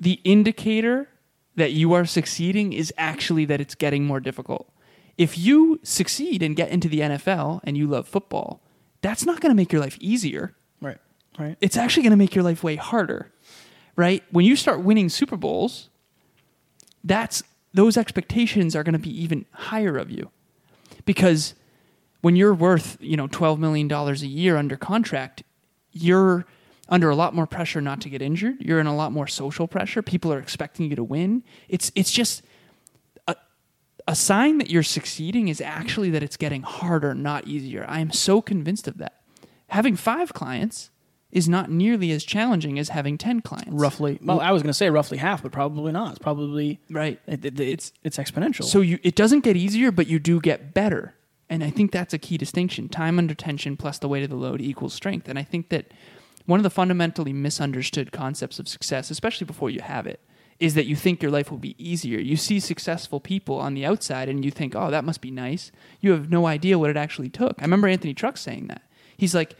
The 0.00 0.20
indicator 0.24 1.08
that 1.56 1.72
you 1.72 1.92
are 1.92 2.04
succeeding 2.04 2.72
is 2.72 2.92
actually 2.96 3.44
that 3.46 3.60
it's 3.60 3.74
getting 3.74 4.04
more 4.04 4.20
difficult. 4.20 4.70
If 5.18 5.38
you 5.38 5.80
succeed 5.82 6.42
and 6.42 6.54
get 6.56 6.70
into 6.70 6.88
the 6.88 7.00
NFL 7.00 7.60
and 7.64 7.76
you 7.76 7.86
love 7.86 8.06
football, 8.06 8.60
that's 9.02 9.24
not 9.24 9.40
going 9.40 9.50
to 9.50 9.54
make 9.56 9.72
your 9.72 9.80
life 9.80 9.96
easier 10.00 10.54
Right. 10.80 10.98
Right. 11.38 11.56
it's 11.60 11.76
actually 11.76 12.02
going 12.02 12.10
to 12.10 12.16
make 12.18 12.34
your 12.34 12.44
life 12.44 12.62
way 12.62 12.76
harder, 12.76 13.32
right? 13.96 14.22
When 14.30 14.44
you 14.44 14.56
start 14.56 14.82
winning 14.82 15.08
Super 15.08 15.36
Bowls, 15.36 15.88
that's 17.04 17.42
those 17.72 17.96
expectations 17.96 18.74
are 18.74 18.82
going 18.82 18.94
to 18.94 18.98
be 18.98 19.10
even 19.22 19.44
higher 19.52 19.96
of 19.96 20.10
you, 20.10 20.30
because 21.04 21.54
when 22.20 22.36
you're 22.36 22.54
worth 22.54 22.96
you 23.00 23.16
know 23.16 23.26
twelve 23.26 23.58
million 23.58 23.88
dollars 23.88 24.22
a 24.22 24.26
year 24.26 24.56
under 24.56 24.76
contract, 24.76 25.42
you're 25.92 26.44
under 26.88 27.10
a 27.10 27.16
lot 27.16 27.34
more 27.34 27.46
pressure 27.46 27.80
not 27.80 28.00
to 28.02 28.08
get 28.08 28.22
injured. 28.22 28.56
You're 28.60 28.80
in 28.80 28.86
a 28.86 28.94
lot 28.94 29.12
more 29.12 29.26
social 29.26 29.66
pressure. 29.66 30.02
People 30.02 30.32
are 30.32 30.38
expecting 30.38 30.88
you 30.88 30.96
to 30.96 31.04
win. 31.04 31.42
It's 31.68 31.90
it's 31.94 32.12
just 32.12 32.42
a, 33.26 33.34
a 34.06 34.14
sign 34.14 34.58
that 34.58 34.70
you're 34.70 34.82
succeeding 34.84 35.48
is 35.48 35.60
actually 35.60 36.10
that 36.10 36.22
it's 36.22 36.36
getting 36.36 36.62
harder, 36.62 37.14
not 37.14 37.46
easier. 37.48 37.84
I 37.88 38.00
am 38.00 38.12
so 38.12 38.40
convinced 38.40 38.86
of 38.86 38.98
that. 38.98 39.20
Having 39.68 39.96
five 39.96 40.32
clients 40.32 40.90
is 41.32 41.48
not 41.48 41.68
nearly 41.68 42.12
as 42.12 42.22
challenging 42.24 42.78
as 42.78 42.90
having 42.90 43.18
10 43.18 43.40
clients. 43.40 43.72
Roughly. 43.72 44.18
Well, 44.22 44.40
I 44.40 44.52
was 44.52 44.62
going 44.62 44.70
to 44.70 44.74
say 44.74 44.88
roughly 44.90 45.18
half, 45.18 45.42
but 45.42 45.50
probably 45.50 45.90
not. 45.90 46.10
It's 46.10 46.18
probably 46.20 46.78
Right. 46.88 47.20
it, 47.26 47.44
it- 47.44 47.58
it's 47.60 47.92
it's 48.04 48.16
exponential. 48.16 48.62
So 48.62 48.80
you 48.80 49.00
it 49.02 49.16
doesn't 49.16 49.40
get 49.40 49.56
easier, 49.56 49.90
but 49.90 50.06
you 50.06 50.20
do 50.20 50.40
get 50.40 50.72
better. 50.72 51.14
And 51.48 51.62
I 51.62 51.70
think 51.70 51.92
that's 51.92 52.14
a 52.14 52.18
key 52.18 52.36
distinction. 52.36 52.88
Time 52.88 53.18
under 53.18 53.34
tension 53.34 53.76
plus 53.76 53.98
the 53.98 54.08
weight 54.08 54.24
of 54.24 54.30
the 54.30 54.36
load 54.36 54.60
equals 54.60 54.94
strength. 54.94 55.28
And 55.28 55.38
I 55.38 55.42
think 55.42 55.68
that 55.68 55.92
one 56.46 56.58
of 56.58 56.64
the 56.64 56.70
fundamentally 56.70 57.32
misunderstood 57.32 58.12
concepts 58.12 58.58
of 58.58 58.68
success, 58.68 59.10
especially 59.10 59.46
before 59.46 59.70
you 59.70 59.80
have 59.80 60.06
it, 60.06 60.20
is 60.58 60.74
that 60.74 60.86
you 60.86 60.96
think 60.96 61.22
your 61.22 61.30
life 61.30 61.50
will 61.50 61.58
be 61.58 61.76
easier. 61.78 62.18
You 62.18 62.36
see 62.36 62.60
successful 62.60 63.20
people 63.20 63.58
on 63.58 63.74
the 63.74 63.84
outside 63.84 64.28
and 64.28 64.44
you 64.44 64.50
think, 64.50 64.74
oh, 64.74 64.90
that 64.90 65.04
must 65.04 65.20
be 65.20 65.30
nice. 65.30 65.70
You 66.00 66.12
have 66.12 66.30
no 66.30 66.46
idea 66.46 66.78
what 66.78 66.90
it 66.90 66.96
actually 66.96 67.28
took. 67.28 67.56
I 67.58 67.62
remember 67.62 67.88
Anthony 67.88 68.14
Trucks 68.14 68.40
saying 68.40 68.68
that. 68.68 68.82
He's 69.16 69.34
like, 69.34 69.54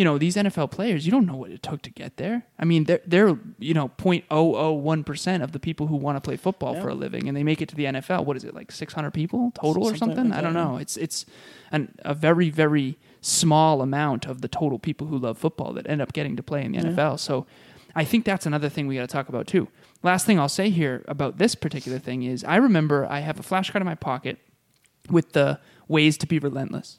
you 0.00 0.04
know, 0.04 0.16
these 0.16 0.34
NFL 0.36 0.70
players, 0.70 1.04
you 1.04 1.12
don't 1.12 1.26
know 1.26 1.36
what 1.36 1.50
it 1.50 1.62
took 1.62 1.82
to 1.82 1.90
get 1.90 2.16
there. 2.16 2.36
I 2.58 2.64
mean, 2.64 2.84
they're, 2.84 3.02
they're 3.06 3.38
you 3.58 3.74
know, 3.74 3.88
0.001% 3.98 5.42
of 5.42 5.52
the 5.52 5.58
people 5.60 5.88
who 5.88 5.96
want 5.96 6.16
to 6.16 6.20
play 6.22 6.36
football 6.36 6.74
Yeah. 6.74 6.82
for 6.82 6.88
a 6.88 6.94
living 6.94 7.28
and 7.28 7.36
they 7.36 7.42
make 7.44 7.60
it 7.60 7.68
to 7.70 7.76
the 7.76 7.84
NFL. 7.84 8.24
What 8.24 8.36
is 8.38 8.44
it, 8.44 8.54
like 8.54 8.72
600 8.72 9.10
people 9.12 9.52
total 9.60 9.84
or 9.84 9.96
Something 9.96 10.16
something? 10.16 10.30
like 10.30 10.38
I 10.38 10.40
don't 10.42 10.54
that, 10.54 10.64
know. 10.64 10.76
It's, 10.78 10.96
it's 10.96 11.26
an, 11.70 11.94
a 12.04 12.14
very, 12.14 12.48
very 12.48 12.98
small 13.20 13.82
amount 13.82 14.24
of 14.26 14.40
the 14.40 14.48
total 14.48 14.78
people 14.78 15.06
who 15.08 15.18
love 15.18 15.36
football 15.36 15.74
that 15.74 15.86
end 15.88 16.00
up 16.00 16.12
getting 16.14 16.34
to 16.36 16.42
play 16.42 16.64
in 16.64 16.72
the 16.72 16.78
NFL. 16.78 17.18
So 17.18 17.46
I 17.94 18.04
think 18.04 18.24
that's 18.24 18.46
another 18.46 18.70
thing 18.70 18.86
we 18.86 18.94
got 18.96 19.02
to 19.02 19.06
talk 19.12 19.28
about 19.28 19.46
too. 19.46 19.68
Last 20.02 20.24
thing 20.24 20.38
I'll 20.40 20.48
say 20.48 20.70
here 20.70 21.04
about 21.08 21.36
this 21.36 21.54
particular 21.54 21.98
thing 21.98 22.22
is 22.22 22.42
I 22.44 22.56
remember 22.56 23.06
I 23.10 23.20
have 23.20 23.38
a 23.38 23.42
flashcard 23.42 23.82
in 23.82 23.84
my 23.86 23.96
pocket 23.96 24.38
with 25.10 25.32
the 25.32 25.60
ways 25.88 26.16
to 26.18 26.26
be 26.26 26.38
relentless. 26.38 26.98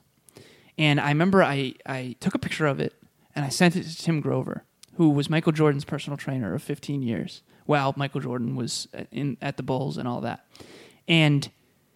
And 0.81 0.99
I 0.99 1.09
remember 1.09 1.43
I, 1.43 1.75
I 1.85 2.15
took 2.19 2.33
a 2.33 2.39
picture 2.39 2.65
of 2.65 2.79
it 2.79 2.95
and 3.35 3.45
I 3.45 3.49
sent 3.49 3.75
it 3.75 3.83
to 3.83 3.95
Tim 3.95 4.19
Grover, 4.19 4.63
who 4.95 5.11
was 5.11 5.29
Michael 5.29 5.51
Jordan's 5.51 5.85
personal 5.85 6.17
trainer 6.17 6.55
of 6.55 6.63
15 6.63 7.03
years 7.03 7.43
while 7.67 7.93
Michael 7.95 8.19
Jordan 8.19 8.55
was 8.55 8.87
uh, 8.97 9.03
in, 9.11 9.37
at 9.43 9.57
the 9.57 9.63
Bulls 9.63 9.99
and 9.99 10.07
all 10.07 10.21
that. 10.21 10.43
And 11.07 11.51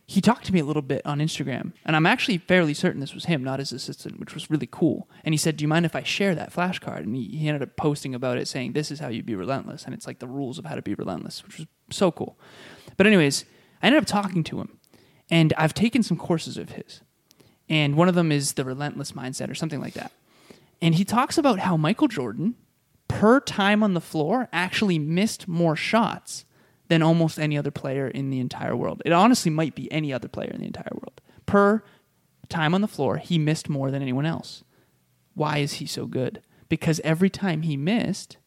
he 0.05 0.21
talked 0.21 0.45
to 0.45 0.53
me 0.53 0.59
a 0.59 0.63
little 0.63 0.83
bit 0.83 1.03
on 1.03 1.17
Instagram. 1.17 1.73
And 1.83 1.95
I'm 1.95 2.05
actually 2.05 2.37
fairly 2.37 2.75
certain 2.75 3.01
this 3.01 3.15
was 3.15 3.25
him, 3.25 3.43
not 3.43 3.57
his 3.57 3.71
assistant, 3.71 4.19
which 4.19 4.35
was 4.35 4.51
really 4.51 4.69
cool. 4.69 5.09
And 5.23 5.33
he 5.33 5.37
said, 5.37 5.57
Do 5.57 5.63
you 5.63 5.67
mind 5.67 5.87
if 5.87 5.95
I 5.95 6.03
share 6.03 6.35
that 6.35 6.53
flashcard? 6.53 6.99
And 6.99 7.15
he, 7.15 7.23
he 7.23 7.47
ended 7.47 7.63
up 7.63 7.75
posting 7.77 8.13
about 8.13 8.37
it 8.37 8.47
saying, 8.47 8.73
This 8.73 8.91
is 8.91 8.99
how 8.99 9.07
you 9.07 9.23
be 9.23 9.33
relentless. 9.33 9.85
And 9.85 9.95
it's 9.95 10.05
like 10.05 10.19
the 10.19 10.27
rules 10.27 10.59
of 10.59 10.65
how 10.65 10.75
to 10.75 10.83
be 10.83 10.93
relentless, 10.93 11.43
which 11.43 11.57
was 11.57 11.67
so 11.89 12.11
cool. 12.11 12.37
But, 12.97 13.07
anyways, 13.07 13.45
I 13.81 13.87
ended 13.87 14.03
up 14.03 14.07
talking 14.07 14.43
to 14.43 14.61
him. 14.61 14.77
And 15.31 15.55
I've 15.57 15.73
taken 15.73 16.03
some 16.03 16.17
courses 16.17 16.55
of 16.55 16.73
his 16.73 17.01
and 17.69 17.95
one 17.95 18.09
of 18.09 18.15
them 18.15 18.31
is 18.31 18.53
the 18.53 18.65
relentless 18.65 19.13
mindset 19.13 19.49
or 19.49 19.55
something 19.55 19.81
like 19.81 19.93
that. 19.93 20.11
And 20.81 20.95
he 20.95 21.05
talks 21.05 21.37
about 21.37 21.59
how 21.59 21.77
Michael 21.77 22.07
Jordan, 22.07 22.55
per 23.07 23.39
time 23.39 23.81
on 23.81 23.93
the 23.93 24.01
floor, 24.01 24.49
actually 24.51 24.99
missed 24.99 25.47
more 25.47 25.75
shots 25.75 26.45
than 26.87 27.01
almost 27.01 27.39
any 27.39 27.57
other 27.57 27.71
player 27.71 28.07
in 28.07 28.29
the 28.29 28.39
entire 28.39 28.75
world. 28.75 29.01
It 29.05 29.11
honestly 29.11 29.49
might 29.49 29.73
be 29.73 29.91
any 29.91 30.13
other 30.13 30.27
player 30.27 30.51
in 30.51 30.59
the 30.59 30.67
entire 30.67 30.93
world. 30.93 31.21
Per 31.45 31.83
time 32.49 32.75
on 32.75 32.81
the 32.81 32.87
floor, 32.87 33.17
he 33.17 33.39
missed 33.39 33.69
more 33.69 33.89
than 33.89 34.01
anyone 34.01 34.25
else. 34.25 34.63
Why 35.33 35.57
is 35.57 35.73
he 35.73 35.85
so 35.85 36.05
good? 36.05 36.41
Because 36.69 36.99
every 37.03 37.29
time 37.29 37.63
he 37.63 37.77
missed, 37.77 38.37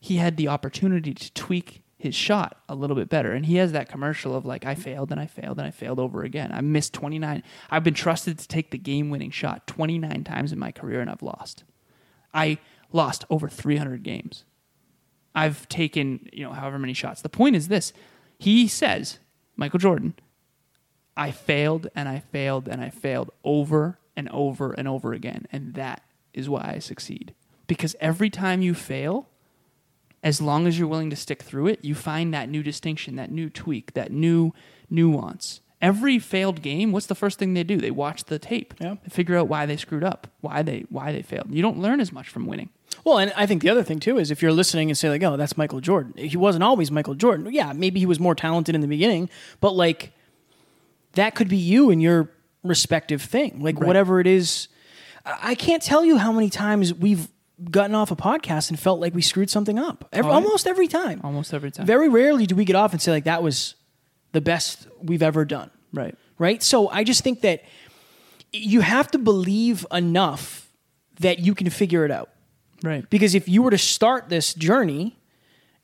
he 0.00 0.16
had 0.16 0.36
the 0.36 0.48
opportunity 0.48 1.14
to 1.14 1.32
tweak 1.32 1.81
his 2.02 2.16
shot 2.16 2.60
a 2.68 2.74
little 2.74 2.96
bit 2.96 3.08
better. 3.08 3.32
And 3.32 3.46
he 3.46 3.56
has 3.56 3.70
that 3.70 3.88
commercial 3.88 4.34
of 4.34 4.44
like, 4.44 4.66
I 4.66 4.74
failed 4.74 5.12
and 5.12 5.20
I 5.20 5.26
failed 5.26 5.58
and 5.58 5.68
I 5.68 5.70
failed 5.70 6.00
over 6.00 6.24
again. 6.24 6.50
I 6.52 6.60
missed 6.60 6.92
29. 6.94 7.44
I've 7.70 7.84
been 7.84 7.94
trusted 7.94 8.40
to 8.40 8.48
take 8.48 8.72
the 8.72 8.78
game 8.78 9.08
winning 9.08 9.30
shot 9.30 9.68
29 9.68 10.24
times 10.24 10.52
in 10.52 10.58
my 10.58 10.72
career 10.72 11.00
and 11.00 11.08
I've 11.08 11.22
lost. 11.22 11.62
I 12.34 12.58
lost 12.90 13.24
over 13.30 13.48
300 13.48 14.02
games. 14.02 14.42
I've 15.32 15.68
taken, 15.68 16.28
you 16.32 16.42
know, 16.44 16.52
however 16.52 16.76
many 16.76 16.92
shots. 16.92 17.22
The 17.22 17.28
point 17.28 17.54
is 17.54 17.68
this 17.68 17.92
he 18.36 18.66
says, 18.66 19.20
Michael 19.54 19.78
Jordan, 19.78 20.14
I 21.16 21.30
failed 21.30 21.86
and 21.94 22.08
I 22.08 22.18
failed 22.18 22.66
and 22.66 22.82
I 22.82 22.90
failed 22.90 23.30
over 23.44 24.00
and 24.16 24.28
over 24.30 24.72
and 24.72 24.88
over 24.88 25.12
again. 25.12 25.46
And 25.52 25.74
that 25.74 26.02
is 26.34 26.48
why 26.48 26.72
I 26.74 26.80
succeed. 26.80 27.32
Because 27.68 27.94
every 28.00 28.28
time 28.28 28.60
you 28.60 28.74
fail, 28.74 29.28
as 30.22 30.40
long 30.40 30.66
as 30.66 30.78
you're 30.78 30.88
willing 30.88 31.10
to 31.10 31.16
stick 31.16 31.42
through 31.42 31.66
it, 31.66 31.84
you 31.84 31.94
find 31.94 32.32
that 32.32 32.48
new 32.48 32.62
distinction, 32.62 33.16
that 33.16 33.30
new 33.30 33.50
tweak, 33.50 33.94
that 33.94 34.12
new 34.12 34.52
nuance. 34.88 35.60
Every 35.80 36.20
failed 36.20 36.62
game, 36.62 36.92
what's 36.92 37.06
the 37.06 37.14
first 37.16 37.40
thing 37.40 37.54
they 37.54 37.64
do? 37.64 37.76
They 37.78 37.90
watch 37.90 38.24
the 38.24 38.38
tape. 38.38 38.72
Yeah. 38.80 38.94
They 39.02 39.08
figure 39.08 39.36
out 39.36 39.48
why 39.48 39.66
they 39.66 39.76
screwed 39.76 40.04
up, 40.04 40.28
why 40.40 40.62
they 40.62 40.84
why 40.90 41.10
they 41.10 41.22
failed. 41.22 41.48
You 41.50 41.60
don't 41.60 41.78
learn 41.80 41.98
as 41.98 42.12
much 42.12 42.28
from 42.28 42.46
winning. 42.46 42.68
Well, 43.02 43.18
and 43.18 43.32
I 43.36 43.46
think 43.46 43.62
the 43.62 43.68
other 43.70 43.82
thing 43.82 43.98
too 43.98 44.18
is 44.18 44.30
if 44.30 44.42
you're 44.42 44.52
listening 44.52 44.90
and 44.90 44.96
say 44.96 45.08
like, 45.08 45.24
"Oh, 45.24 45.36
that's 45.36 45.56
Michael 45.56 45.80
Jordan." 45.80 46.12
He 46.16 46.36
wasn't 46.36 46.62
always 46.62 46.92
Michael 46.92 47.14
Jordan. 47.16 47.48
Yeah, 47.52 47.72
maybe 47.72 47.98
he 47.98 48.06
was 48.06 48.20
more 48.20 48.36
talented 48.36 48.76
in 48.76 48.80
the 48.80 48.86
beginning, 48.86 49.28
but 49.60 49.74
like 49.74 50.12
that 51.14 51.34
could 51.34 51.48
be 51.48 51.56
you 51.56 51.90
and 51.90 52.00
your 52.00 52.30
respective 52.62 53.20
thing. 53.20 53.60
Like 53.60 53.80
Right. 53.80 53.86
whatever 53.88 54.20
it 54.20 54.28
is, 54.28 54.68
I 55.26 55.38
I 55.50 55.54
can't 55.56 55.82
tell 55.82 56.04
you 56.04 56.16
how 56.16 56.30
many 56.30 56.48
times 56.48 56.94
we've 56.94 57.26
gotten 57.70 57.94
off 57.94 58.10
a 58.10 58.16
podcast 58.16 58.70
and 58.70 58.78
felt 58.78 59.00
like 59.00 59.14
we 59.14 59.22
screwed 59.22 59.50
something 59.50 59.78
up. 59.78 60.08
Every, 60.12 60.30
Oh, 60.30 60.34
almost 60.34 60.66
every 60.66 60.88
time. 60.88 61.20
Almost 61.22 61.54
every 61.54 61.70
time. 61.70 61.86
Very 61.86 62.08
rarely 62.08 62.46
do 62.46 62.54
we 62.54 62.64
get 62.64 62.76
off 62.76 62.92
and 62.92 63.00
say 63.00 63.10
like 63.12 63.24
that 63.24 63.42
was 63.42 63.74
the 64.32 64.40
best 64.40 64.86
we've 65.02 65.22
ever 65.22 65.44
done 65.44 65.70
right. 65.92 66.14
right? 66.38 66.62
So 66.62 66.88
I 66.88 67.04
just 67.04 67.22
think 67.22 67.42
that 67.42 67.62
you 68.52 68.80
have 68.80 69.10
to 69.12 69.18
believe 69.18 69.86
enough 69.92 70.70
that 71.20 71.38
you 71.38 71.54
can 71.54 71.70
figure 71.70 72.04
it 72.04 72.10
out. 72.10 72.30
Right. 72.82 73.08
Because 73.10 73.34
if 73.34 73.48
you 73.48 73.62
were 73.62 73.70
to 73.70 73.78
start 73.78 74.28
this 74.28 74.54
journey 74.54 75.16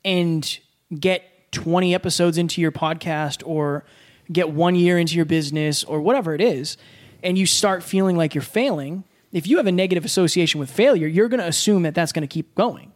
and 0.04 0.58
get 0.98 1.52
20 1.52 1.94
episodes 1.94 2.38
into 2.38 2.60
your 2.60 2.72
podcast 2.72 3.42
or 3.46 3.84
get 4.32 4.50
one 4.50 4.74
year 4.74 4.98
into 4.98 5.14
your 5.16 5.24
business 5.24 5.84
or 5.84 6.00
whatever 6.00 6.34
it 6.34 6.40
is, 6.40 6.76
and 7.22 7.38
you 7.38 7.46
start 7.46 7.82
feeling 7.82 8.16
like 8.16 8.34
you're 8.34 8.42
failing, 8.42 9.04
if 9.32 9.46
you 9.46 9.56
have 9.58 9.66
a 9.66 9.72
negative 9.72 10.04
association 10.04 10.58
with 10.60 10.70
failure, 10.70 11.06
you're 11.06 11.28
going 11.28 11.40
to 11.40 11.46
assume 11.46 11.82
that 11.82 11.94
that's 11.94 12.12
going 12.12 12.22
to 12.26 12.32
keep 12.32 12.54
going 12.54 12.92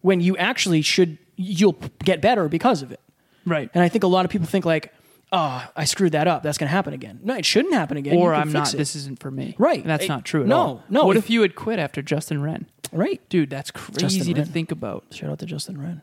when 0.00 0.20
you 0.20 0.36
actually 0.36 0.82
should, 0.82 1.18
you'll 1.36 1.76
get 2.04 2.20
better 2.20 2.48
because 2.48 2.82
of 2.82 2.92
it. 2.92 3.00
Right. 3.44 3.70
And 3.74 3.82
I 3.82 3.88
think 3.88 4.04
a 4.04 4.08
lot 4.08 4.24
of 4.24 4.30
people 4.30 4.46
think 4.46 4.64
like, 4.64 4.92
oh, 5.32 5.66
I 5.74 5.84
screwed 5.84 6.12
that 6.12 6.28
up. 6.28 6.42
That's 6.42 6.56
going 6.58 6.68
to 6.68 6.72
happen 6.72 6.92
again. 6.94 7.20
No, 7.22 7.34
it 7.34 7.44
shouldn't 7.44 7.74
happen 7.74 7.96
again. 7.96 8.16
Or 8.16 8.34
I'm 8.34 8.52
not. 8.52 8.72
it. 8.72 8.76
This 8.76 8.94
isn't 8.94 9.20
for 9.20 9.30
me. 9.30 9.54
Right. 9.58 9.80
And 9.80 9.88
that's 9.90 10.04
It- 10.04 10.08
not 10.08 10.24
true 10.24 10.42
at 10.42 10.46
no, 10.48 10.56
all. 10.56 10.74
no, 10.88 11.00
no. 11.00 11.06
What 11.06 11.16
if- 11.16 11.24
if, 11.24 11.30
you 11.30 11.42
had 11.42 11.54
quit 11.56 11.78
after 11.78 12.00
Justin 12.02 12.42
Wren? 12.42 12.66
right. 12.92 13.20
Dude, 13.28 13.50
that's 13.50 13.70
crazy 13.70 14.32
to 14.34 14.44
think 14.44 14.70
about. 14.70 15.04
Shout 15.10 15.30
out 15.30 15.38
to 15.40 15.46
Justin 15.46 15.80
Wren. 15.80 16.02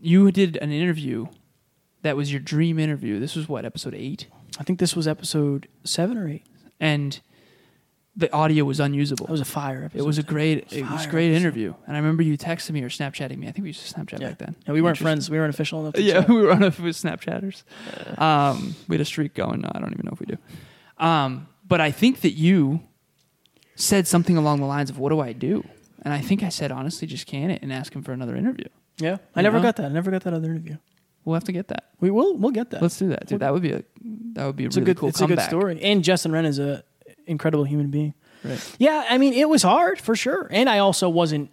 You 0.00 0.30
did 0.32 0.56
an 0.58 0.70
interview 0.72 1.26
that 2.02 2.16
was 2.16 2.30
your 2.32 2.40
dream 2.40 2.78
interview. 2.78 3.18
This 3.20 3.34
was 3.36 3.48
what 3.48 3.64
episode 3.64 3.94
eight, 3.94 4.26
I 4.58 4.64
think 4.64 4.78
this 4.78 4.94
was 4.96 5.06
episode 5.08 5.68
seven 5.84 6.16
or 6.18 6.28
eight. 6.28 6.44
and 6.80 7.20
the 8.18 8.30
audio 8.32 8.64
was 8.64 8.80
unusable. 8.80 9.26
It 9.26 9.30
was 9.30 9.40
a 9.40 9.44
fire 9.44 9.84
episode. 9.84 10.02
It 10.02 10.04
was 10.06 10.18
a 10.18 10.22
great, 10.24 10.72
it 10.72 10.82
was 10.82 10.92
a 10.92 10.98
Fire 10.98 11.10
great 11.10 11.28
episode. 11.30 11.40
interview, 11.40 11.74
and 11.86 11.96
I 11.96 12.00
remember 12.00 12.24
you 12.24 12.36
texting 12.36 12.72
me 12.72 12.82
or 12.82 12.88
Snapchatting 12.88 13.38
me. 13.38 13.46
I 13.46 13.52
think 13.52 13.62
we 13.62 13.68
used 13.68 13.86
to 13.86 13.94
Snapchat 13.94 14.20
yeah. 14.20 14.28
back 14.30 14.38
then. 14.38 14.56
No, 14.66 14.74
we 14.74 14.82
weren't 14.82 14.98
friends. 14.98 15.30
We 15.30 15.38
weren't 15.38 15.54
official 15.54 15.80
enough. 15.80 15.94
To 15.94 16.02
Yeah, 16.02 16.20
chat. 16.20 16.28
we 16.28 16.42
were 16.42 16.50
on 16.50 16.62
a 16.62 16.66
with 16.66 16.96
Snapchatters. 16.96 17.62
Um, 18.20 18.74
we 18.88 18.94
had 18.96 19.00
a 19.00 19.04
streak 19.04 19.34
going. 19.34 19.60
No, 19.60 19.70
I 19.72 19.78
don't 19.78 19.92
even 19.92 20.04
know 20.04 20.12
if 20.12 20.20
we 20.20 20.26
do. 20.26 20.36
Um, 20.98 21.46
but 21.66 21.80
I 21.80 21.90
think 21.92 22.20
that 22.22 22.32
you 22.32 22.80
said 23.76 24.06
something 24.08 24.36
along 24.36 24.58
the 24.60 24.66
lines 24.66 24.90
of, 24.90 24.98
"What 24.98 25.10
do 25.10 25.20
I 25.20 25.32
do?" 25.32 25.64
And 26.02 26.12
I 26.12 26.20
think 26.20 26.42
I 26.42 26.48
said, 26.48 26.72
honestly, 26.72 27.06
just 27.06 27.26
can 27.26 27.50
it 27.50 27.62
and 27.62 27.72
ask 27.72 27.92
him 27.94 28.02
for 28.02 28.12
another 28.12 28.36
interview. 28.36 28.66
yeah. 28.98 29.18
I 29.36 29.42
never 29.42 29.58
know? 29.58 29.62
got 29.64 29.76
that. 29.76 29.86
I 29.86 29.88
never 29.88 30.10
got 30.10 30.22
that 30.24 30.32
other 30.32 30.50
interview. 30.50 30.76
We'll 31.24 31.34
have 31.34 31.44
to 31.44 31.52
get 31.52 31.68
that. 31.68 31.90
We 32.00 32.10
will. 32.10 32.36
We'll 32.36 32.52
get 32.52 32.70
that. 32.70 32.80
Let's 32.82 32.98
do 32.98 33.08
that, 33.08 33.26
dude. 33.26 33.40
That 33.40 33.52
would 33.52 33.62
be 33.62 33.72
a 33.72 33.82
that 34.34 34.46
would 34.46 34.56
be 34.56 34.64
a 34.64 34.66
it's 34.68 34.76
really 34.76 34.90
a 34.90 34.94
good. 34.94 34.98
cool 35.00 35.08
it's 35.10 35.18
comeback. 35.18 35.38
a 35.38 35.40
good 35.42 35.48
story. 35.48 35.82
And 35.82 36.02
Justin 36.02 36.32
Wren 36.32 36.46
is 36.46 36.58
a 36.58 36.82
incredible 37.28 37.64
human 37.64 37.90
being. 37.90 38.14
Right. 38.44 38.76
Yeah, 38.78 39.04
I 39.08 39.18
mean, 39.18 39.32
it 39.32 39.48
was 39.48 39.62
hard 39.62 40.00
for 40.00 40.16
sure. 40.16 40.48
And 40.50 40.68
I 40.68 40.78
also 40.78 41.08
wasn't, 41.08 41.50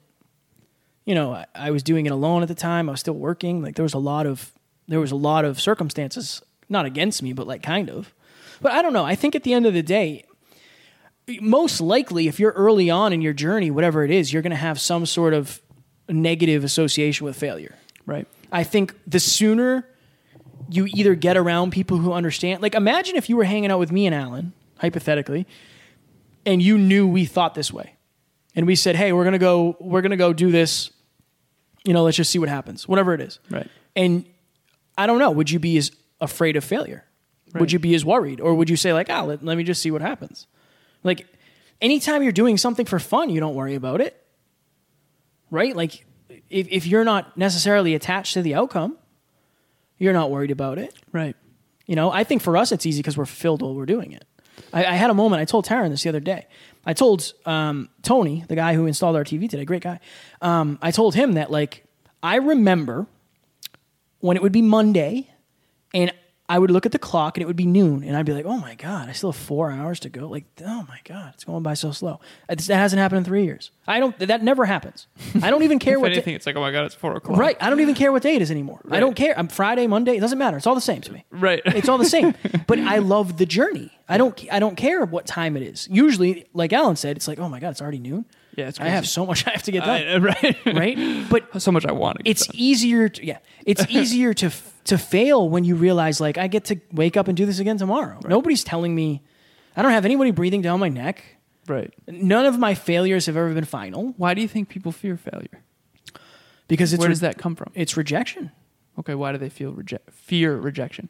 you 1.06 1.16
know, 1.16 1.34
I, 1.34 1.46
I 1.54 1.72
was 1.72 1.84
doing 1.84 2.06
it 2.06 2.12
alone 2.12 2.42
at 2.42 2.48
the 2.48 2.56
time. 2.56 2.90
I 2.90 2.92
was 2.92 3.00
still 3.00 3.16
working. 3.16 3.62
Like 3.62 3.76
there 3.76 3.84
was 3.84 3.94
a 3.94 4.00
lot 4.00 4.26
of 4.26 4.52
there 4.88 5.00
was 5.00 5.12
a 5.12 5.16
lot 5.16 5.46
of 5.46 5.60
circumstances, 5.60 6.42
not 6.70 6.86
against 6.86 7.24
me, 7.24 7.34
but 7.34 7.48
like 7.48 7.64
kind 7.64 7.90
of. 7.90 8.14
But 8.62 8.72
I 8.72 8.82
don't 8.82 8.94
know. 8.94 9.06
I 9.06 9.16
think 9.16 9.36
at 9.36 9.44
the 9.44 9.54
end 9.54 9.66
of 9.66 9.74
the 9.74 9.84
day, 9.84 10.26
most 11.42 11.82
likely, 11.82 12.28
if 12.28 12.40
you're 12.40 12.52
early 12.52 12.90
on 12.90 13.14
in 13.14 13.22
your 13.22 13.34
journey, 13.34 13.72
whatever 13.72 14.04
it 14.04 14.12
is, 14.12 14.32
you're 14.32 14.44
going 14.44 14.52
to 14.52 14.56
have 14.56 14.80
some 14.80 15.06
sort 15.06 15.34
of 15.34 15.62
negative 16.08 16.64
association 16.64 17.26
with 17.26 17.36
failure. 17.36 17.76
Right. 18.06 18.28
I 18.52 18.64
think 18.64 18.94
the 19.08 19.20
sooner 19.20 19.90
you 20.70 20.88
either 20.88 21.16
get 21.16 21.38
around 21.38 21.72
people 21.72 21.98
who 21.98 22.14
understand, 22.14 22.62
like 22.62 22.76
imagine 22.76 23.16
if 23.16 23.30
you 23.30 23.38
were 23.38 23.44
hanging 23.44 23.72
out 23.72 23.80
with 23.80 23.92
me 23.92 24.06
and 24.06 24.16
Alan, 24.16 24.54
hypothetically, 24.78 25.48
and 26.46 26.62
you 26.62 26.78
knew 26.78 27.08
we 27.08 27.26
thought 27.26 27.56
this 27.56 27.72
way, 27.72 27.96
and 28.56 28.66
we 28.66 28.76
said, 28.76 28.96
"Hey, 28.96 29.12
we're 29.14 29.24
gonna 29.24 29.40
go, 29.40 29.76
we're 29.80 30.02
gonna 30.02 30.18
go 30.18 30.34
do 30.34 30.52
this. 30.52 30.92
You 31.84 31.94
know, 31.94 32.04
let's 32.04 32.18
just 32.18 32.32
see 32.32 32.40
what 32.40 32.50
happens, 32.50 32.88
whatever 32.88 33.14
it 33.14 33.22
is." 33.22 33.40
Right. 33.50 33.70
And 33.96 34.26
I 34.98 35.08
don't 35.08 35.20
know, 35.20 35.32
would 35.32 35.50
you 35.50 35.60
be 35.60 35.78
as 35.78 35.92
afraid 36.22 36.56
of 36.56 36.64
failure? 36.64 37.06
Would 37.56 37.72
you 37.72 37.80
be 37.80 37.96
as 37.96 38.04
worried, 38.04 38.42
or 38.42 38.54
would 38.54 38.70
you 38.70 38.76
say 38.76 38.92
like, 38.92 39.10
"Ah, 39.10 39.22
let, 39.24 39.44
let 39.44 39.58
me 39.58 39.64
just 39.64 39.82
see 39.82 39.90
what 39.90 40.02
happens"? 40.02 40.46
Like, 41.04 41.26
anytime 41.82 42.22
you're 42.22 42.34
doing 42.34 42.58
something 42.58 42.86
for 42.86 43.00
fun, 43.00 43.30
you 43.30 43.40
don't 43.40 43.56
worry 43.56 43.76
about 43.76 44.02
it, 44.02 44.22
right? 45.50 45.74
Like, 45.74 46.06
if 46.50 46.68
if 46.70 46.86
you're 46.86 47.06
not 47.06 47.38
necessarily 47.38 47.96
attached 47.96 48.34
to 48.34 48.42
the 48.42 48.56
outcome, 48.56 48.98
you're 49.98 50.12
not 50.12 50.32
worried 50.32 50.52
about 50.52 50.78
it. 50.78 50.94
Right. 51.14 51.36
You 51.86 51.96
know, 51.96 52.12
I 52.12 52.24
think 52.24 52.42
for 52.42 52.58
us 52.58 52.72
it's 52.72 52.86
easy 52.86 53.00
because 53.00 53.16
we're 53.16 53.26
fulfilled 53.26 53.62
while 53.62 53.74
we're 53.74 53.86
doing 53.86 54.12
it. 54.12 54.26
I, 54.74 54.86
I 54.86 54.94
had 54.94 55.10
a 55.10 55.14
moment. 55.14 55.42
I 55.42 55.46
told 55.46 55.66
Taryn 55.66 55.90
this 55.90 56.04
the 56.04 56.10
other 56.10 56.20
day. 56.20 56.48
I 56.86 56.94
told 56.94 57.34
um, 57.46 57.90
Tony, 58.04 58.44
the 58.48 58.56
guy 58.56 58.76
who 58.76 58.86
installed 58.86 59.16
our 59.16 59.24
TV 59.24 59.50
today, 59.50 59.66
great 59.66 59.82
guy. 59.84 60.00
Um, 60.42 60.78
I 60.82 60.92
told 60.92 61.16
him 61.16 61.34
that 61.34 61.50
like 61.50 61.84
I 62.22 62.36
remember 62.36 63.08
when 64.20 64.38
it 64.38 64.44
would 64.44 64.52
be 64.52 64.62
Monday, 64.62 65.30
and 65.94 66.12
I 66.48 66.60
would 66.60 66.70
look 66.70 66.86
at 66.86 66.92
the 66.92 67.00
clock 67.00 67.38
and 67.38 67.42
it 67.42 67.48
would 67.48 67.56
be 67.56 67.66
noon, 67.66 68.04
and 68.04 68.16
I'd 68.16 68.26
be 68.26 68.32
like, 68.34 68.46
"Oh 68.46 68.58
my 68.58 68.76
god, 68.76 69.10
I 69.10 69.14
still 69.14 69.32
have 69.32 69.42
four 69.42 69.72
hours 69.72 70.00
to 70.02 70.10
go." 70.10 70.28
Like, 70.28 70.46
oh 70.64 70.86
my 70.88 71.00
god, 71.04 71.32
it's 71.34 71.44
going 71.44 71.64
by 71.64 71.74
so 71.74 71.92
slow. 71.92 72.20
It's- 72.50 72.68
That 72.68 72.78
hasn't 72.78 73.00
happened 73.00 73.20
in 73.20 73.24
three 73.24 73.46
years. 73.46 73.72
I 73.88 74.00
don't. 74.00 74.16
That 74.20 74.44
never 74.44 74.66
happens. 74.66 75.08
I 75.42 75.50
don't 75.50 75.64
even 75.64 75.80
care 75.88 76.00
what. 76.00 76.10
day- 76.10 76.14
anything, 76.14 76.36
it's 76.36 76.46
like, 76.46 76.56
oh 76.56 76.62
my 76.62 76.72
god, 76.72 76.86
it's 76.86 76.94
four 76.94 77.16
o'clock. 77.16 77.40
right. 77.40 77.58
I 77.60 77.70
don't 77.72 77.80
even 77.80 77.96
care 77.96 78.12
what 78.12 78.22
day 78.22 78.36
it 78.36 78.42
is 78.44 78.52
anymore. 78.52 78.80
I 78.92 79.00
don't 79.00 79.16
care. 79.16 79.34
I'm 79.38 79.48
Friday, 79.48 79.88
Monday. 79.88 80.16
It 80.18 80.20
doesn't 80.20 80.38
matter. 80.38 80.58
It's 80.58 80.68
all 80.68 80.76
the 80.76 80.82
same 80.82 81.02
to 81.02 81.12
me. 81.14 81.26
Right. 81.32 81.62
It's 81.66 81.90
all 81.90 81.98
the 81.98 82.06
same. 82.06 82.36
but 82.68 82.78
I 82.80 83.00
love 83.00 83.38
the 83.38 83.46
journey. 83.48 83.92
I 84.08 84.18
don't. 84.20 84.40
I 84.52 84.60
don't 84.60 84.76
care 84.76 85.04
what 85.04 85.26
time 85.26 85.58
it 85.58 85.64
is. 85.64 85.88
Usually, 85.90 86.46
like 86.54 86.74
Alan 86.74 86.96
said, 86.96 87.18
it's 87.18 87.28
like, 87.28 87.40
oh 87.40 87.50
my 87.50 87.60
god, 87.60 87.72
it's 87.72 87.82
already 87.82 87.98
noon. 88.00 88.26
Yeah, 88.56 88.68
it's 88.70 88.80
I 88.80 88.86
have 88.88 89.08
so 89.08 89.26
much 89.26 89.46
I 89.48 89.52
have 89.52 89.64
to 89.64 89.72
get 89.72 89.84
done. 89.84 90.02
I- 90.08 90.18
right. 90.18 90.66
right. 90.66 91.30
But 91.30 91.62
so 91.62 91.72
much 91.72 91.86
I 91.86 91.92
want 91.92 92.18
to. 92.18 92.24
Get 92.24 92.32
it's 92.32 92.48
done. 92.48 92.56
easier. 92.58 93.10
To, 93.10 93.26
yeah, 93.26 93.40
it's 93.66 93.86
easier 93.90 94.34
to 94.36 94.52
to 94.86 94.98
fail 94.98 95.50
when 95.50 95.64
you 95.66 95.76
realize 95.76 96.20
like 96.22 96.38
I 96.38 96.48
get 96.48 96.66
to 96.66 96.80
wake 96.92 97.18
up 97.18 97.28
and 97.28 97.36
do 97.38 97.46
this 97.46 97.60
again 97.60 97.78
tomorrow. 97.78 98.20
Nobody's 98.28 98.64
telling 98.64 98.94
me. 98.96 99.22
I 99.78 99.82
don't 99.82 99.92
have 99.92 100.06
anybody 100.06 100.32
breathing 100.32 100.62
down 100.62 100.80
my 100.80 100.88
neck. 100.88 101.24
right. 101.68 101.94
None 102.08 102.46
of 102.46 102.58
my 102.58 102.76
failures 102.76 103.26
have 103.26 103.36
ever 103.36 103.54
been 103.54 103.66
final 103.66 104.14
Why 104.16 104.34
do 104.34 104.42
you 104.42 104.48
think 104.48 104.70
people 104.70 104.94
fear 104.94 105.18
failure? 105.18 105.64
because 106.70 106.94
it's 106.94 107.00
Where 107.02 107.10
re- 107.10 107.12
does 107.12 107.20
that 107.20 107.38
come 107.38 107.56
from? 107.58 107.72
it's 107.76 107.98
rejection. 107.98 108.52
Okay, 108.98 109.16
why 109.16 109.34
do 109.34 109.38
they 109.38 109.50
feel 109.50 109.72
reject 109.74 110.12
fear 110.14 110.56
rejection? 110.56 111.10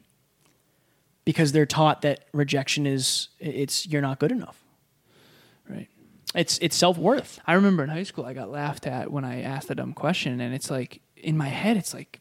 because 1.24 1.52
they're 1.52 1.66
taught 1.66 2.02
that 2.02 2.24
rejection 2.32 2.86
is 2.86 3.28
it's 3.40 3.86
you're 3.86 4.02
not 4.02 4.18
good 4.18 4.32
enough. 4.32 4.62
It's 6.36 6.58
it's 6.58 6.76
self 6.76 6.98
worth. 6.98 7.40
I 7.46 7.54
remember 7.54 7.82
in 7.82 7.88
high 7.88 8.02
school 8.02 8.24
I 8.24 8.34
got 8.34 8.50
laughed 8.50 8.86
at 8.86 9.10
when 9.10 9.24
I 9.24 9.42
asked 9.42 9.70
a 9.70 9.74
dumb 9.74 9.94
question 9.94 10.40
and 10.40 10.54
it's 10.54 10.70
like 10.70 11.00
in 11.16 11.36
my 11.36 11.48
head 11.48 11.76
it's 11.76 11.94
like 11.94 12.20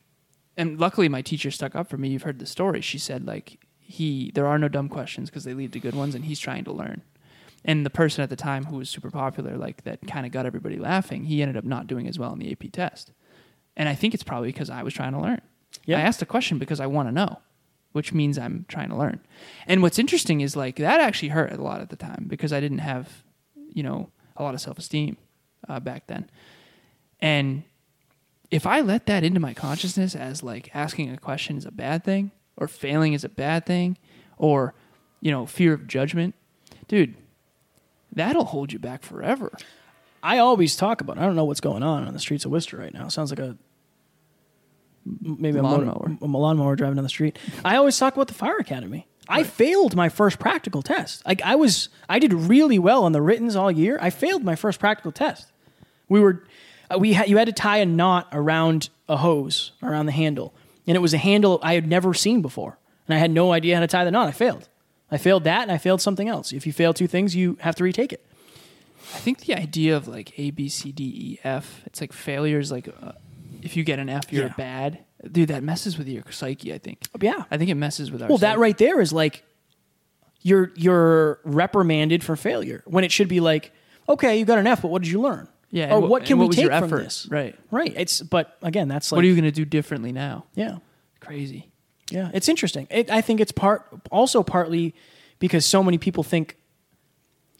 and 0.58 0.80
luckily 0.80 1.10
my 1.10 1.22
teacher 1.22 1.52
stuck 1.52 1.76
up 1.76 1.90
for 1.90 1.98
me. 1.98 2.10
You've 2.10 2.24
heard 2.24 2.40
the 2.40 2.46
story. 2.46 2.82
She 2.82 2.98
said 2.98 3.28
like 3.28 3.60
he 3.78 4.32
there 4.34 4.48
are 4.48 4.58
no 4.58 4.70
dumb 4.70 4.90
questions 4.90 5.30
because 5.30 5.44
they 5.44 5.54
lead 5.54 5.74
to 5.74 5.80
good 5.80 5.96
ones 5.96 6.16
and 6.16 6.26
he's 6.26 6.40
trying 6.40 6.64
to 6.64 6.72
learn. 6.72 7.02
And 7.66 7.86
the 7.86 7.90
person 7.90 8.24
at 8.24 8.30
the 8.30 8.36
time 8.36 8.66
who 8.66 8.78
was 8.78 8.90
super 8.90 9.12
popular 9.12 9.58
like 9.58 9.84
that 9.84 10.08
kind 10.08 10.26
of 10.26 10.32
got 10.32 10.46
everybody 10.46 10.78
laughing, 10.78 11.26
he 11.26 11.42
ended 11.42 11.58
up 11.58 11.66
not 11.66 11.88
doing 11.88 12.08
as 12.08 12.18
well 12.18 12.32
in 12.32 12.40
the 12.40 12.52
AP 12.52 12.72
test. 12.72 13.12
And 13.76 13.90
I 13.90 13.96
think 13.96 14.14
it's 14.14 14.24
probably 14.24 14.50
because 14.50 14.70
I 14.70 14.84
was 14.84 14.94
trying 14.94 15.12
to 15.14 15.20
learn. 15.20 15.42
Yeah. 15.86 15.98
I 15.98 16.02
asked 16.02 16.22
a 16.22 16.26
question 16.26 16.58
because 16.58 16.80
I 16.80 16.86
want 16.86 17.10
to 17.10 17.12
know, 17.12 17.40
which 17.92 18.14
means 18.14 18.38
I'm 18.38 18.66
trying 18.70 18.90
to 18.90 18.96
learn. 18.96 19.20
And 19.68 19.82
what's 19.82 20.00
interesting 20.00 20.40
is 20.42 20.56
like 20.56 20.78
that 20.78 21.02
actually 21.02 21.30
hurt 21.30 21.52
a 21.52 21.62
lot 21.62 21.82
at 21.82 21.90
the 21.90 21.98
time 21.98 22.26
because 22.30 22.54
I 22.54 22.62
didn't 22.62 22.78
have, 22.78 23.25
you 23.76 23.84
know, 23.84 24.10
a 24.36 24.42
lot 24.42 24.56
of 24.56 24.62
self 24.62 24.80
esteem 24.80 25.18
uh, 25.70 25.80
back 25.80 26.08
then. 26.08 26.28
And 27.20 27.64
if 28.50 28.66
I 28.66 28.82
let 28.82 29.06
that 29.06 29.24
into 29.24 29.40
my 29.40 29.54
consciousness 29.54 30.16
as 30.16 30.42
like 30.42 30.72
asking 30.74 31.12
a 31.12 31.18
question 31.18 31.58
is 31.58 31.66
a 31.66 31.72
bad 31.72 32.04
thing 32.04 32.32
or 32.58 32.68
failing 32.68 33.14
is 33.14 33.24
a 33.24 33.30
bad 33.30 33.66
thing 33.66 33.98
or, 34.38 34.74
you 35.22 35.32
know, 35.32 35.46
fear 35.46 35.74
of 35.74 35.88
judgment, 35.88 36.34
dude, 36.88 37.16
that'll 38.12 38.46
hold 38.46 38.72
you 38.74 38.80
back 38.80 39.04
forever. 39.04 39.52
I 40.24 40.40
always 40.40 40.76
talk 40.76 41.02
about. 41.02 41.18
I 41.18 41.26
don't 41.26 41.36
know 41.36 41.46
what's 41.46 41.62
going 41.62 41.84
on 41.84 42.08
on 42.08 42.14
the 42.14 42.20
streets 42.20 42.46
of 42.46 42.52
Worcester 42.52 42.78
right 42.78 42.94
now. 42.94 43.10
Sounds 43.10 43.30
like 43.30 43.40
a 43.40 43.58
maybe 45.22 45.60
a 45.60 45.64
Lawnmower. 45.64 46.18
a 46.22 46.26
lawnmower 46.26 46.76
driving 46.76 46.96
down 46.96 47.04
the 47.04 47.10
street. 47.10 47.38
I 47.64 47.76
always 47.76 47.98
talk 47.98 48.16
about 48.16 48.28
the 48.28 48.34
fire 48.34 48.58
academy. 48.58 49.08
I 49.28 49.44
failed 49.44 49.96
my 49.96 50.10
first 50.10 50.38
practical 50.40 50.82
test. 50.82 51.26
Like 51.26 51.42
I 51.42 51.56
was, 51.56 51.90
I 52.08 52.20
did 52.20 52.34
really 52.34 52.78
well 52.78 53.04
on 53.06 53.12
the 53.12 53.22
writtens 53.22 53.56
all 53.56 53.72
year. 53.72 53.98
I 54.02 54.10
failed 54.10 54.44
my 54.44 54.56
first 54.56 54.80
practical 54.80 55.12
test. 55.12 55.52
We 56.10 56.20
were, 56.20 56.44
uh, 56.94 57.00
we 57.00 57.14
had 57.14 57.28
you 57.30 57.38
had 57.38 57.48
to 57.48 57.54
tie 57.54 57.78
a 57.78 57.86
knot 57.86 58.28
around 58.32 58.90
a 59.10 59.18
hose 59.18 59.72
around 59.82 60.06
the 60.06 60.12
handle, 60.12 60.54
and 60.86 60.96
it 60.96 61.00
was 61.00 61.14
a 61.16 61.18
handle 61.18 61.60
I 61.64 61.74
had 61.74 61.88
never 61.88 62.14
seen 62.14 62.44
before, 62.44 62.78
and 63.08 63.16
I 63.16 63.18
had 63.18 63.32
no 63.32 63.52
idea 63.52 63.76
how 63.76 63.82
to 63.82 63.88
tie 63.88 64.06
the 64.06 64.12
knot. 64.12 64.28
I 64.28 64.32
failed. 64.32 64.70
I 65.10 65.18
failed 65.18 65.44
that, 65.46 65.64
and 65.64 65.72
I 65.72 65.78
failed 65.80 66.02
something 66.02 66.28
else. 66.28 66.54
If 66.54 66.68
you 66.68 66.74
fail 66.74 66.94
two 66.94 67.08
things, 67.08 67.36
you 67.36 67.58
have 67.62 67.76
to 67.76 67.84
retake 67.84 68.14
it. 68.14 68.24
I 69.14 69.18
think 69.18 69.42
the 69.42 69.56
idea 69.56 69.96
of 69.98 70.08
like 70.08 70.38
A, 70.40 70.52
B, 70.52 70.70
C, 70.70 70.92
D, 70.92 71.04
E, 71.04 71.40
F, 71.44 71.82
it's 71.86 72.02
like 72.02 72.14
failure 72.14 72.60
is 72.60 72.72
like 72.72 72.88
uh, 73.02 73.14
if 73.66 73.76
you 73.76 73.84
get 73.84 74.00
an 74.00 74.08
F, 74.10 74.32
you're 74.32 74.46
Yeah. 74.46 74.54
bad. 74.58 75.00
Dude, 75.32 75.50
that 75.50 75.64
messes 75.64 75.98
with 75.98 76.08
your 76.08 76.24
psyche, 76.30 76.74
I 76.74 76.78
think. 76.78 77.00
Oh, 77.16 77.20
yeah. 77.22 77.44
I 77.52 77.58
think 77.58 77.70
it 77.72 77.76
messes 77.76 78.12
with 78.12 78.22
our 78.22 78.30
Well, 78.30 78.38
that 78.38 78.52
psyche. 78.52 78.60
right 78.62 78.78
there 78.78 79.02
is 79.02 79.12
like 79.12 79.44
you're 80.42 80.72
you're 80.76 81.40
reprimanded 81.44 82.24
for 82.24 82.36
failure 82.36 82.84
when 82.86 83.04
it 83.04 83.12
should 83.12 83.28
be 83.28 83.40
like, 83.40 83.72
okay, 84.08 84.38
you 84.38 84.46
got 84.46 84.60
an 84.60 84.68
F, 84.68 84.82
but 84.84 84.90
what 84.90 85.02
did 85.02 85.12
you 85.12 85.20
learn? 85.20 85.48
Yeah, 85.72 85.92
Or 85.94 85.98
and 85.98 86.10
what 86.10 86.26
can 86.26 86.38
we 86.38 86.46
was 86.48 86.56
take 86.56 86.66
your 86.66 86.72
from 86.74 86.84
effort? 86.86 87.04
this? 87.04 87.28
Right. 87.30 87.56
Right. 87.72 87.92
It's 87.98 88.22
but 88.22 88.56
again, 88.62 88.88
that's 88.88 89.12
like 89.12 89.18
what 89.18 89.26
are 89.26 89.28
you 89.28 89.34
going 89.34 89.44
to 89.46 89.52
do 89.52 89.66
differently 89.66 90.12
now? 90.12 90.46
yeah, 90.54 90.78
Crazy. 91.20 91.72
yeah. 92.12 92.30
It's 92.34 92.48
interesting. 92.48 92.88
It, 92.92 93.10
I 93.10 93.22
think 93.22 93.42
it's 93.42 93.52
part 93.52 93.88
also 94.12 94.44
partly 94.44 94.94
because 95.40 95.66
so 95.66 95.82
many 95.84 95.98
people 95.98 96.24
think 96.24 96.56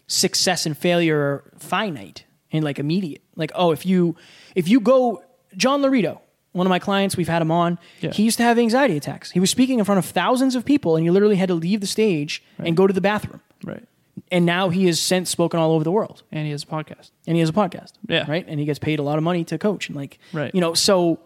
success 0.06 0.66
and 0.66 0.78
failure 0.78 1.18
are 1.18 1.52
finite 1.58 2.24
and 2.52 2.62
like 2.64 2.78
immediate. 2.78 3.22
Like, 3.34 3.50
oh, 3.54 3.72
if 3.72 3.84
you 3.84 4.16
if 4.54 4.68
you 4.68 4.80
go 4.80 5.22
John 5.56 5.82
Laredo, 5.82 6.20
one 6.52 6.66
of 6.66 6.70
my 6.70 6.78
clients, 6.78 7.16
we've 7.16 7.28
had 7.28 7.42
him 7.42 7.50
on. 7.50 7.78
Yeah. 8.00 8.12
He 8.12 8.22
used 8.22 8.36
to 8.38 8.42
have 8.44 8.58
anxiety 8.58 8.96
attacks. 8.96 9.30
He 9.30 9.40
was 9.40 9.50
speaking 9.50 9.78
in 9.78 9.84
front 9.84 9.98
of 9.98 10.04
thousands 10.06 10.54
of 10.54 10.64
people, 10.64 10.96
and 10.96 11.04
he 11.04 11.10
literally 11.10 11.36
had 11.36 11.48
to 11.48 11.54
leave 11.54 11.80
the 11.80 11.86
stage 11.86 12.42
and 12.58 12.76
go 12.76 12.86
to 12.86 12.92
the 12.92 13.00
bathroom. 13.00 13.40
Right. 13.64 13.84
And 14.32 14.46
now 14.46 14.70
he 14.70 14.86
has 14.86 14.98
since 14.98 15.28
spoken 15.30 15.60
all 15.60 15.72
over 15.72 15.84
the 15.84 15.90
world, 15.92 16.22
And 16.32 16.44
he 16.46 16.50
has 16.52 16.62
a 16.62 16.66
podcast. 16.66 17.10
and 17.26 17.36
he 17.36 17.40
has 17.40 17.50
a 17.50 17.52
podcast. 17.52 17.92
Yeah. 18.08 18.24
right. 18.28 18.44
And 18.48 18.58
he 18.58 18.64
gets 18.66 18.78
paid 18.78 18.98
a 18.98 19.02
lot 19.02 19.18
of 19.18 19.24
money 19.24 19.44
to 19.44 19.58
coach, 19.58 19.88
and 19.88 19.96
like, 19.96 20.18
Right. 20.32 20.54
you 20.54 20.60
know, 20.60 20.72
so 20.74 21.18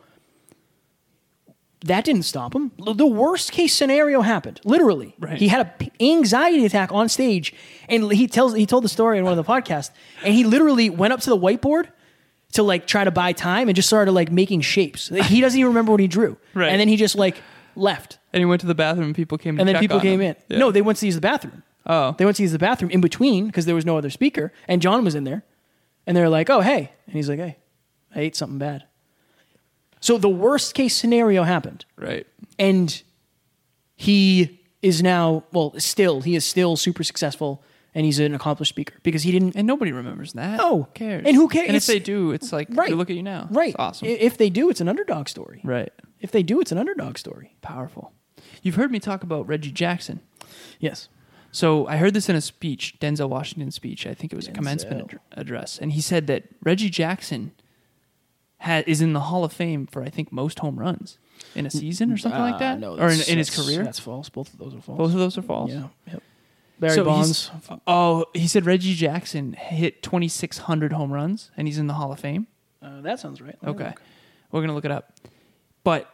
that 1.87 2.05
didn't 2.05 2.25
stop 2.25 2.55
him. 2.55 2.73
The 2.79 3.07
worst 3.07 3.53
case 3.53 3.73
scenario 3.75 4.21
happened. 4.21 4.61
Literally, 4.65 5.15
Right. 5.19 5.39
he 5.39 5.49
had 5.49 5.73
an 5.81 5.91
anxiety 6.01 6.67
attack 6.67 6.93
on 6.93 7.09
stage, 7.09 7.55
and 7.89 8.13
he 8.13 8.27
tells 8.27 8.55
he 8.55 8.67
told 8.67 8.85
the 8.85 8.89
story 8.89 9.17
in 9.19 9.25
one 9.25 9.37
of 9.39 9.45
the 9.45 9.51
podcasts, 9.51 9.91
and 10.23 10.35
he 10.35 10.45
literally 10.45 10.91
went 10.91 11.13
up 11.15 11.21
to 11.21 11.31
the 11.31 11.39
whiteboard 11.39 11.87
to 12.53 12.63
like 12.63 12.87
try 12.87 13.05
to 13.05 13.11
buy 13.11 13.33
time 13.33 13.69
and 13.69 13.77
just 13.77 13.89
started 13.89 14.13
like 14.13 14.31
making 14.33 14.61
shapes. 14.63 15.11
Like, 15.11 15.25
He 15.25 15.41
doesn't 15.41 15.59
even 15.59 15.69
remember 15.69 15.93
what 15.93 16.01
he 16.01 16.09
drew, 16.09 16.37
Right. 16.55 16.71
and 16.71 16.81
then 16.81 16.89
he 16.89 16.97
just 16.97 17.15
like 17.15 17.37
left, 17.77 18.19
And 18.33 18.41
he 18.41 18.45
went 18.45 18.61
to 18.63 18.67
the 18.67 18.75
bathroom 18.75 19.07
and 19.07 19.15
people 19.15 19.39
came 19.39 19.57
to 19.57 19.61
and 19.61 19.69
then 19.69 19.79
people 19.79 20.01
came 20.01 20.21
him. 20.21 20.31
in. 20.31 20.37
Yeah. 20.49 20.59
No, 20.59 20.71
they 20.73 20.83
went 20.83 20.99
to 20.99 21.07
use 21.07 21.15
the 21.15 21.21
bathroom. 21.21 21.63
Oh. 21.87 22.15
They 22.19 22.25
went 22.25 22.37
to 22.39 22.43
use 22.43 22.53
the 22.53 22.59
bathroom 22.59 22.91
in 22.91 23.01
between 23.01 23.47
because 23.47 23.65
there 23.67 23.75
was 23.75 23.87
no 23.87 23.97
other 23.97 24.11
speaker, 24.11 24.53
and 24.69 24.83
John 24.83 25.05
was 25.05 25.15
in 25.15 25.25
there, 25.25 25.45
and 26.07 26.17
they're 26.17 26.29
like, 26.29 26.51
"Oh, 26.51 26.61
hey," 26.61 26.91
and 27.07 27.15
he's 27.15 27.29
like, 27.29 27.39
"Hey, 27.39 27.57
I 28.15 28.21
ate 28.21 28.37
something 28.37 28.59
bad." 28.59 28.85
So 30.01 30.19
the 30.19 30.29
worst 30.29 30.75
case 30.75 30.95
scenario 30.97 31.43
happened, 31.45 31.85
Right. 31.97 32.27
and 32.59 33.03
he 33.97 34.61
is 34.83 35.03
now 35.03 35.45
well, 35.53 35.75
still 35.79 36.21
he 36.23 36.35
is 36.35 36.45
still 36.45 36.77
super 36.77 37.05
successful, 37.05 37.63
and 37.95 38.05
he's 38.07 38.19
an 38.19 38.35
accomplished 38.35 38.71
speaker 38.71 38.95
because 39.03 39.23
he 39.23 39.33
didn't. 39.33 39.57
And 39.57 39.67
nobody 39.67 39.93
remembers 39.93 40.33
that. 40.35 40.59
No. 40.59 40.83
Who 40.85 40.89
cares? 40.95 41.25
And 41.27 41.35
who 41.37 41.49
cares? 41.49 41.69
And 41.69 41.77
if 41.77 41.87
they 41.87 41.99
do, 41.99 42.31
it's 42.33 42.53
like, 42.53 42.69
Right. 42.71 42.93
look 42.97 43.11
at 43.11 43.17
you 43.17 43.23
now. 43.23 43.49
Right, 43.51 43.69
It's 43.71 43.77
awesome. 43.79 44.09
If 44.09 44.37
they 44.39 44.51
do, 44.51 44.71
it's 44.71 44.81
an 44.81 44.89
underdog 44.89 45.29
story. 45.29 45.61
right. 45.65 45.93
If 46.21 46.31
they 46.33 46.43
do, 46.43 46.61
it's 46.61 46.71
an 46.71 46.77
underdog 46.79 47.17
story. 47.19 47.57
Powerful. 47.63 48.13
You've 48.63 48.75
heard 48.75 48.91
me 48.91 48.99
talk 49.01 49.23
about 49.23 49.47
Reggie 49.49 49.71
Jackson. 49.71 50.21
Yes. 50.79 51.09
So 51.51 51.87
I 51.87 51.97
heard 51.97 52.13
this 52.15 52.29
in 52.29 52.37
a 52.37 52.41
speech, 52.41 52.97
Denzel 53.01 53.29
Washington 53.29 53.71
speech. 53.71 54.07
I 54.07 54.15
think 54.15 54.33
it 54.33 54.37
was 54.37 54.47
a 54.47 54.53
commencement 54.53 55.15
ad- 55.15 55.21
address, 55.33 55.79
and 55.79 55.93
he 55.93 56.01
said 56.01 56.27
that 56.29 56.45
Reggie 56.63 56.91
Jackson 56.91 57.53
ha- 58.61 58.83
is 58.87 59.01
in 59.01 59.15
the 59.15 59.21
Hall 59.21 59.45
of 59.45 59.53
Fame 59.53 59.87
for 59.87 60.03
I 60.03 60.11
think 60.11 60.31
most 60.31 60.59
home 60.61 60.79
runs 60.79 61.19
in 61.55 61.67
a 61.67 61.71
season 61.71 62.13
or 62.13 62.17
something 62.19 62.41
like 62.41 62.55
Uh, 62.57 62.59
that, 62.59 62.79
no, 62.81 62.99
or 62.99 63.09
in, 63.09 63.21
in 63.29 63.39
his 63.39 63.51
career. 63.51 63.83
That's 63.83 63.99
false. 63.99 64.29
Both 64.29 64.53
of 64.53 64.59
those 64.59 64.75
are 64.75 64.81
false. 64.81 64.99
Both 64.99 65.13
of 65.13 65.19
those 65.19 65.39
are 65.39 65.43
false. 65.43 65.71
Yeah. 65.73 65.89
Yep. 66.07 66.23
Barry 66.81 66.95
So 66.95 67.05
Bonds. 67.05 67.51
he's- 67.51 67.79
Oh, 67.87 68.25
he 68.35 68.47
said 68.49 68.67
Reggie 68.67 68.95
Jackson 68.95 69.53
hit 69.53 70.03
2,600 70.03 70.93
home 70.93 71.13
runs, 71.13 71.51
and 71.57 71.69
he's 71.69 71.79
in 71.79 71.87
the 71.87 71.95
Hall 71.95 72.11
of 72.13 72.19
Fame. 72.21 72.47
Uh, 72.83 73.01
that 73.03 73.21
sounds 73.21 73.41
right. 73.41 73.57
Let 73.63 73.63
me 73.63 73.71
Okay, 73.75 73.85
look. 73.91 74.03
we're 74.51 74.61
gonna 74.63 74.75
look 74.75 74.85
it 74.87 74.91
up. 74.91 75.13
But 75.85 76.13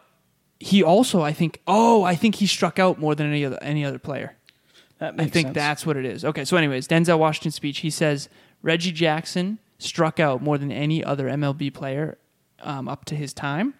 he 0.58 0.82
also, 0.82 1.22
I 1.22 1.32
think, 1.32 1.60
oh, 1.66 2.02
I 2.02 2.14
think 2.16 2.36
he 2.36 2.46
struck 2.46 2.78
out 2.78 2.98
more 2.98 3.14
than 3.14 3.26
any 3.28 3.44
other 3.44 3.58
any 3.62 3.84
other 3.84 3.98
player. 3.98 4.36
That 4.98 5.14
I 5.18 5.26
think 5.26 5.46
sense. 5.48 5.54
that's 5.54 5.86
what 5.86 5.96
it 5.96 6.04
is. 6.06 6.24
Okay, 6.24 6.44
so 6.44 6.56
anyways, 6.56 6.88
Denzel 6.88 7.18
Washington 7.18 7.50
speech. 7.52 7.78
He 7.80 7.90
says 7.90 8.28
Reggie 8.62 8.92
Jackson 8.92 9.58
struck 9.78 10.18
out 10.18 10.42
more 10.42 10.56
than 10.58 10.72
any 10.72 11.04
other 11.04 11.28
MLB 11.28 11.70
player 11.72 12.16
um, 12.62 12.88
up 12.88 13.04
to 13.04 13.14
his 13.14 13.32
time, 13.34 13.74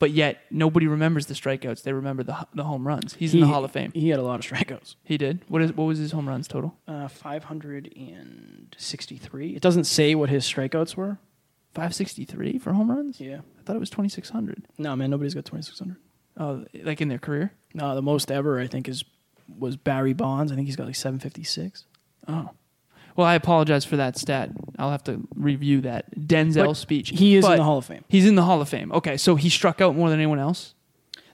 but 0.00 0.10
yet 0.10 0.42
nobody 0.50 0.88
remembers 0.88 1.26
the 1.26 1.34
strikeouts. 1.34 1.84
They 1.84 1.92
remember 1.92 2.24
the 2.24 2.48
the 2.52 2.64
home 2.64 2.88
runs. 2.88 3.14
He's 3.14 3.32
in 3.32 3.38
the 3.40 3.46
Hall 3.46 3.64
of 3.64 3.70
Fame. 3.70 3.92
He 3.94 4.08
had 4.08 4.18
a 4.18 4.22
lot 4.22 4.44
of 4.44 4.50
strikeouts. 4.50 4.96
He 5.04 5.16
did. 5.16 5.44
What 5.46 5.62
is 5.62 5.72
what 5.72 5.84
was 5.84 5.98
his 5.98 6.10
home 6.10 6.28
runs 6.28 6.48
total? 6.48 6.76
Uh, 6.88 7.06
563. 7.06 9.54
It 9.54 9.62
doesn't 9.62 9.84
say 9.84 10.16
what 10.16 10.28
his 10.30 10.44
strikeouts 10.44 10.96
were. 10.96 11.18
Five 11.72 11.94
sixty 11.94 12.24
three 12.24 12.58
for 12.58 12.72
home 12.72 12.90
runs. 12.90 13.20
Yeah. 13.20 13.42
I 13.58 13.62
thought 13.62 13.76
it 13.76 13.80
was 13.80 13.90
twenty 13.90 14.08
six 14.08 14.30
hundred. 14.30 14.66
No, 14.76 14.96
man, 14.96 15.08
nobody's 15.10 15.34
got 15.34 15.44
2,600. 15.44 15.96
Oh, 16.36 16.64
like 16.82 17.00
in 17.00 17.06
their 17.08 17.20
career. 17.20 17.52
No, 17.74 17.94
the 17.94 18.02
most 18.02 18.32
ever, 18.32 18.58
I 18.58 18.66
think, 18.66 18.88
is 18.88 19.04
was 19.46 19.76
Barry 19.76 20.12
Bonds. 20.12 20.50
I 20.50 20.56
think 20.56 20.66
he's 20.66 20.74
got 20.74 20.86
like 20.86 20.96
756. 20.96 21.84
Well, 23.16 23.26
I 23.26 23.34
apologize 23.34 23.84
for 23.84 23.96
that 23.96 24.16
stat. 24.16 24.50
I'll 24.78 24.90
have 24.90 25.04
to 25.04 25.20
review 25.34 25.80
that 25.82 26.14
Denzel 26.18 26.66
But 26.66 26.74
speech. 26.74 27.10
he 27.10 27.34
is 27.36 27.44
in 27.46 27.56
the 27.56 27.64
Hall 27.64 27.78
of 27.78 27.84
Fame. 27.86 28.04
He's 28.08 28.26
in 28.26 28.34
the 28.36 28.42
Hall 28.44 28.60
of 28.60 28.68
Fame. 28.68 28.92
Okay, 28.92 29.16
so 29.16 29.36
he 29.36 29.48
struck 29.48 29.80
out 29.80 29.94
more 29.96 30.08
than 30.10 30.18
anyone 30.18 30.38
else. 30.38 30.74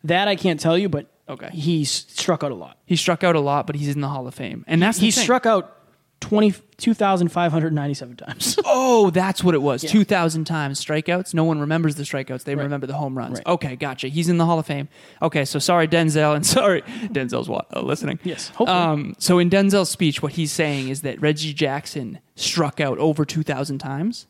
That 0.05 0.29
I 0.29 0.37
can't 0.37 0.59
tell 0.61 0.77
you, 0.79 0.89
but 0.89 1.07
Okay. 1.29 1.51
he's 1.53 1.91
struck 1.91 2.43
out 2.45 2.53
a 2.53 2.55
lot. 2.55 2.79
He 2.87 2.97
struck 2.97 3.25
out 3.25 3.35
a 3.37 3.41
lot, 3.41 3.67
but 3.67 3.77
he's 3.77 3.89
in 3.95 4.01
the 4.01 4.09
Hall 4.09 4.27
of 4.27 4.35
Fame, 4.35 4.65
and 4.69 4.81
that's 4.83 4.99
the 4.99 5.07
He 5.07 5.11
thing. 5.11 5.25
struck 5.25 5.45
out 5.47 5.76
20 6.21 6.55
2,597 6.79 8.17
times. 8.17 8.59
Oh, 8.69 9.11
that's 9.11 9.43
what 9.45 9.55
it 9.55 9.63
was. 9.63 9.83
Yeah. 9.85 9.91
Two 9.91 10.05
thousand 10.05 10.45
times 10.45 10.83
strikeouts. 10.85 11.35
No 11.35 11.45
one 11.45 11.59
remembers 11.61 11.95
the 11.97 12.03
strikeouts. 12.05 12.45
They 12.45 12.55
Right. 12.55 12.63
remember 12.65 12.87
the 12.87 12.95
home 12.95 13.17
runs. 13.17 13.39
Right. 13.39 13.47
Okay, 13.47 13.77
gotcha. 13.77 14.09
He's 14.09 14.29
in 14.29 14.37
the 14.39 14.45
Hall 14.47 14.59
of 14.59 14.67
Fame. 14.67 14.89
Okay, 15.23 15.45
so 15.45 15.59
sorry 15.59 15.89
Denzel, 15.89 16.35
and 16.35 16.45
sorry 16.59 16.83
Denzel's 16.83 17.49
what 17.49 17.67
uh, 17.75 17.81
listening. 17.81 18.19
Yes, 18.25 18.49
hopefully. 18.49 18.79
Um, 18.79 19.15
so 19.19 19.39
in 19.39 19.51
Denzel's 19.51 19.91
speech, 19.91 20.23
what 20.23 20.33
he's 20.33 20.53
saying 20.53 20.89
is 20.89 21.03
that 21.03 21.21
Reggie 21.21 21.53
Jackson 21.55 22.19
struck 22.35 22.81
out 22.81 22.99
over 22.99 23.25
two 23.25 23.43
thousand 23.43 23.79
times, 23.79 24.27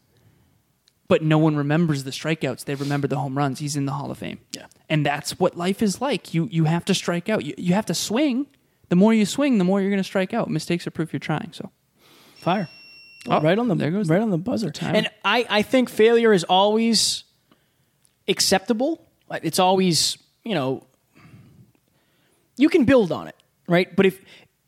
but 1.09 1.23
no 1.23 1.39
one 1.39 1.57
remembers 1.57 2.05
the 2.05 2.11
strikeouts. 2.11 2.65
They 2.65 2.75
remember 2.75 3.07
the 3.09 3.19
home 3.19 3.37
runs. 3.39 3.59
He's 3.61 3.77
in 3.77 3.87
the 3.87 3.93
Hall 3.93 4.11
of 4.11 4.19
Fame. 4.19 4.39
Yeah. 4.53 4.67
and 4.89 5.05
that's 5.07 5.39
what 5.39 5.57
life 5.57 5.83
is 5.83 6.01
like. 6.01 6.35
You 6.35 6.49
you 6.51 6.65
have 6.65 6.85
to 6.87 6.95
strike 6.95 7.29
out. 7.29 7.45
You 7.45 7.55
you 7.59 7.75
have 7.75 7.87
to 7.87 7.95
swing. 7.95 8.47
The 8.89 8.97
more 8.97 9.13
you 9.13 9.27
swing, 9.27 9.59
the 9.59 9.65
more 9.65 9.81
you're 9.81 9.91
going 9.91 9.99
to 9.99 10.05
strike 10.05 10.33
out. 10.33 10.49
Mistakes 10.49 10.87
are 10.87 10.93
proof 10.93 11.13
you're 11.13 11.19
trying. 11.21 11.53
So 11.53 11.71
Fire. 12.47 12.69
Oh, 13.29 13.41
right 13.41 13.59
on 13.59 13.67
the 13.67 13.75
there 13.75 13.91
goes 13.91 14.09
right 14.09 14.23
on 14.23 14.31
the 14.31 14.39
buzzer. 14.39 14.71
timer. 14.71 14.99
And 14.99 15.11
I, 15.25 15.45
I 15.51 15.63
think 15.63 15.91
failure 15.91 16.33
is 16.33 16.45
always 16.45 17.25
acceptable. 18.29 19.05
It's 19.43 19.59
always, 19.59 20.17
you 20.45 20.55
know, 20.55 20.87
you 22.57 22.69
can 22.69 22.85
build 22.85 23.11
on 23.11 23.27
it, 23.27 23.35
right? 23.67 23.95
But 23.97 24.07
if 24.07 24.21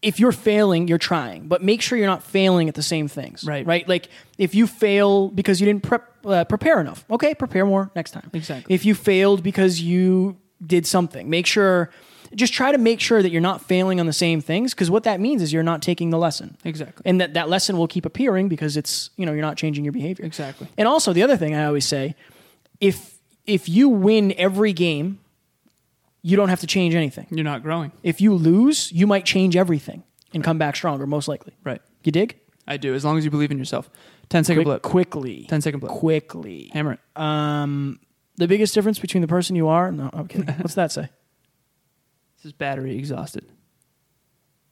if 0.02 0.18
you're 0.18 0.32
failing, 0.32 0.88
you're 0.88 0.98
trying. 0.98 1.46
But 1.46 1.62
make 1.62 1.80
sure 1.80 1.96
you're 1.96 2.08
not 2.08 2.24
failing 2.24 2.68
at 2.68 2.74
the 2.74 2.82
same 2.82 3.06
things. 3.06 3.44
Right. 3.44 3.64
Right? 3.64 3.88
Like 3.88 4.08
if 4.38 4.56
you 4.56 4.66
fail 4.66 5.28
because 5.28 5.60
you 5.60 5.66
didn't 5.66 5.84
prep 5.84 6.02
uh, 6.24 6.46
prepare 6.46 6.80
enough. 6.80 7.04
Okay, 7.08 7.32
prepare 7.32 7.64
more 7.64 7.92
next 7.94 8.10
time. 8.10 8.28
Exactly. 8.32 8.74
If 8.74 8.84
you 8.84 8.96
failed 8.96 9.44
because 9.44 9.80
you 9.80 10.36
did 10.66 10.84
something, 10.84 11.30
make 11.30 11.46
sure 11.46 11.90
just 12.34 12.52
try 12.52 12.70
to 12.72 12.78
make 12.78 13.00
sure 13.00 13.22
that 13.22 13.30
you're 13.30 13.40
not 13.40 13.62
failing 13.62 14.00
on 14.00 14.06
the 14.06 14.12
same 14.12 14.40
things 14.40 14.74
because 14.74 14.90
what 14.90 15.04
that 15.04 15.18
means 15.20 15.42
is 15.42 15.52
you're 15.52 15.62
not 15.62 15.80
taking 15.82 16.10
the 16.10 16.18
lesson 16.18 16.56
exactly. 16.64 17.02
and 17.04 17.20
that 17.20 17.34
that 17.34 17.48
lesson 17.48 17.76
will 17.78 17.88
keep 17.88 18.04
appearing 18.04 18.48
because 18.48 18.76
it's 18.76 19.10
you 19.16 19.24
know 19.26 19.32
you're 19.32 19.42
not 19.42 19.56
changing 19.56 19.84
your 19.84 19.92
behavior 19.92 20.24
Exactly. 20.24 20.68
and 20.76 20.86
also 20.88 21.12
the 21.12 21.22
other 21.22 21.36
thing 21.36 21.54
i 21.54 21.64
always 21.64 21.86
say 21.86 22.14
if 22.80 23.18
if 23.46 23.68
you 23.68 23.88
win 23.88 24.34
every 24.36 24.72
game 24.72 25.18
you 26.22 26.36
don't 26.36 26.48
have 26.48 26.60
to 26.60 26.66
change 26.66 26.94
anything 26.94 27.26
You're 27.30 27.44
not 27.44 27.62
growing. 27.62 27.92
if 28.02 28.20
you 28.20 28.34
lose 28.34 28.92
you 28.92 29.06
might 29.06 29.24
change 29.24 29.56
everything 29.56 30.02
and 30.34 30.44
come 30.44 30.58
back 30.58 30.76
stronger 30.76 31.06
most 31.06 31.28
likely 31.28 31.54
Right. 31.64 31.80
you 32.04 32.12
dig 32.12 32.38
I 32.70 32.76
do, 32.76 32.94
as 32.94 33.02
long 33.02 33.16
as 33.16 33.24
you 33.24 33.30
believe 33.30 33.50
in 33.50 33.56
yourself. 33.56 33.88
10 34.28 34.44
second 34.44 34.64
Quick- 34.64 34.66
blip. 34.66 34.82
quickly 34.82 35.46
10 35.48 35.62
second 35.62 35.80
blip. 35.80 35.90
quickly 35.92 36.70
Hammer 36.74 36.92
it. 36.94 37.00
um 37.16 37.98
the 38.36 38.46
biggest 38.46 38.74
difference 38.74 38.98
between 38.98 39.22
the 39.22 39.26
person 39.28 39.56
you 39.56 39.68
are 39.68 39.90
no 39.90 40.10
i'm 40.12 40.28
kidding 40.28 40.46
what's 40.58 40.74
that 40.74 40.92
say 40.92 41.08
This 42.38 42.46
is 42.46 42.52
battery 42.52 42.96
exhausted. 42.96 43.44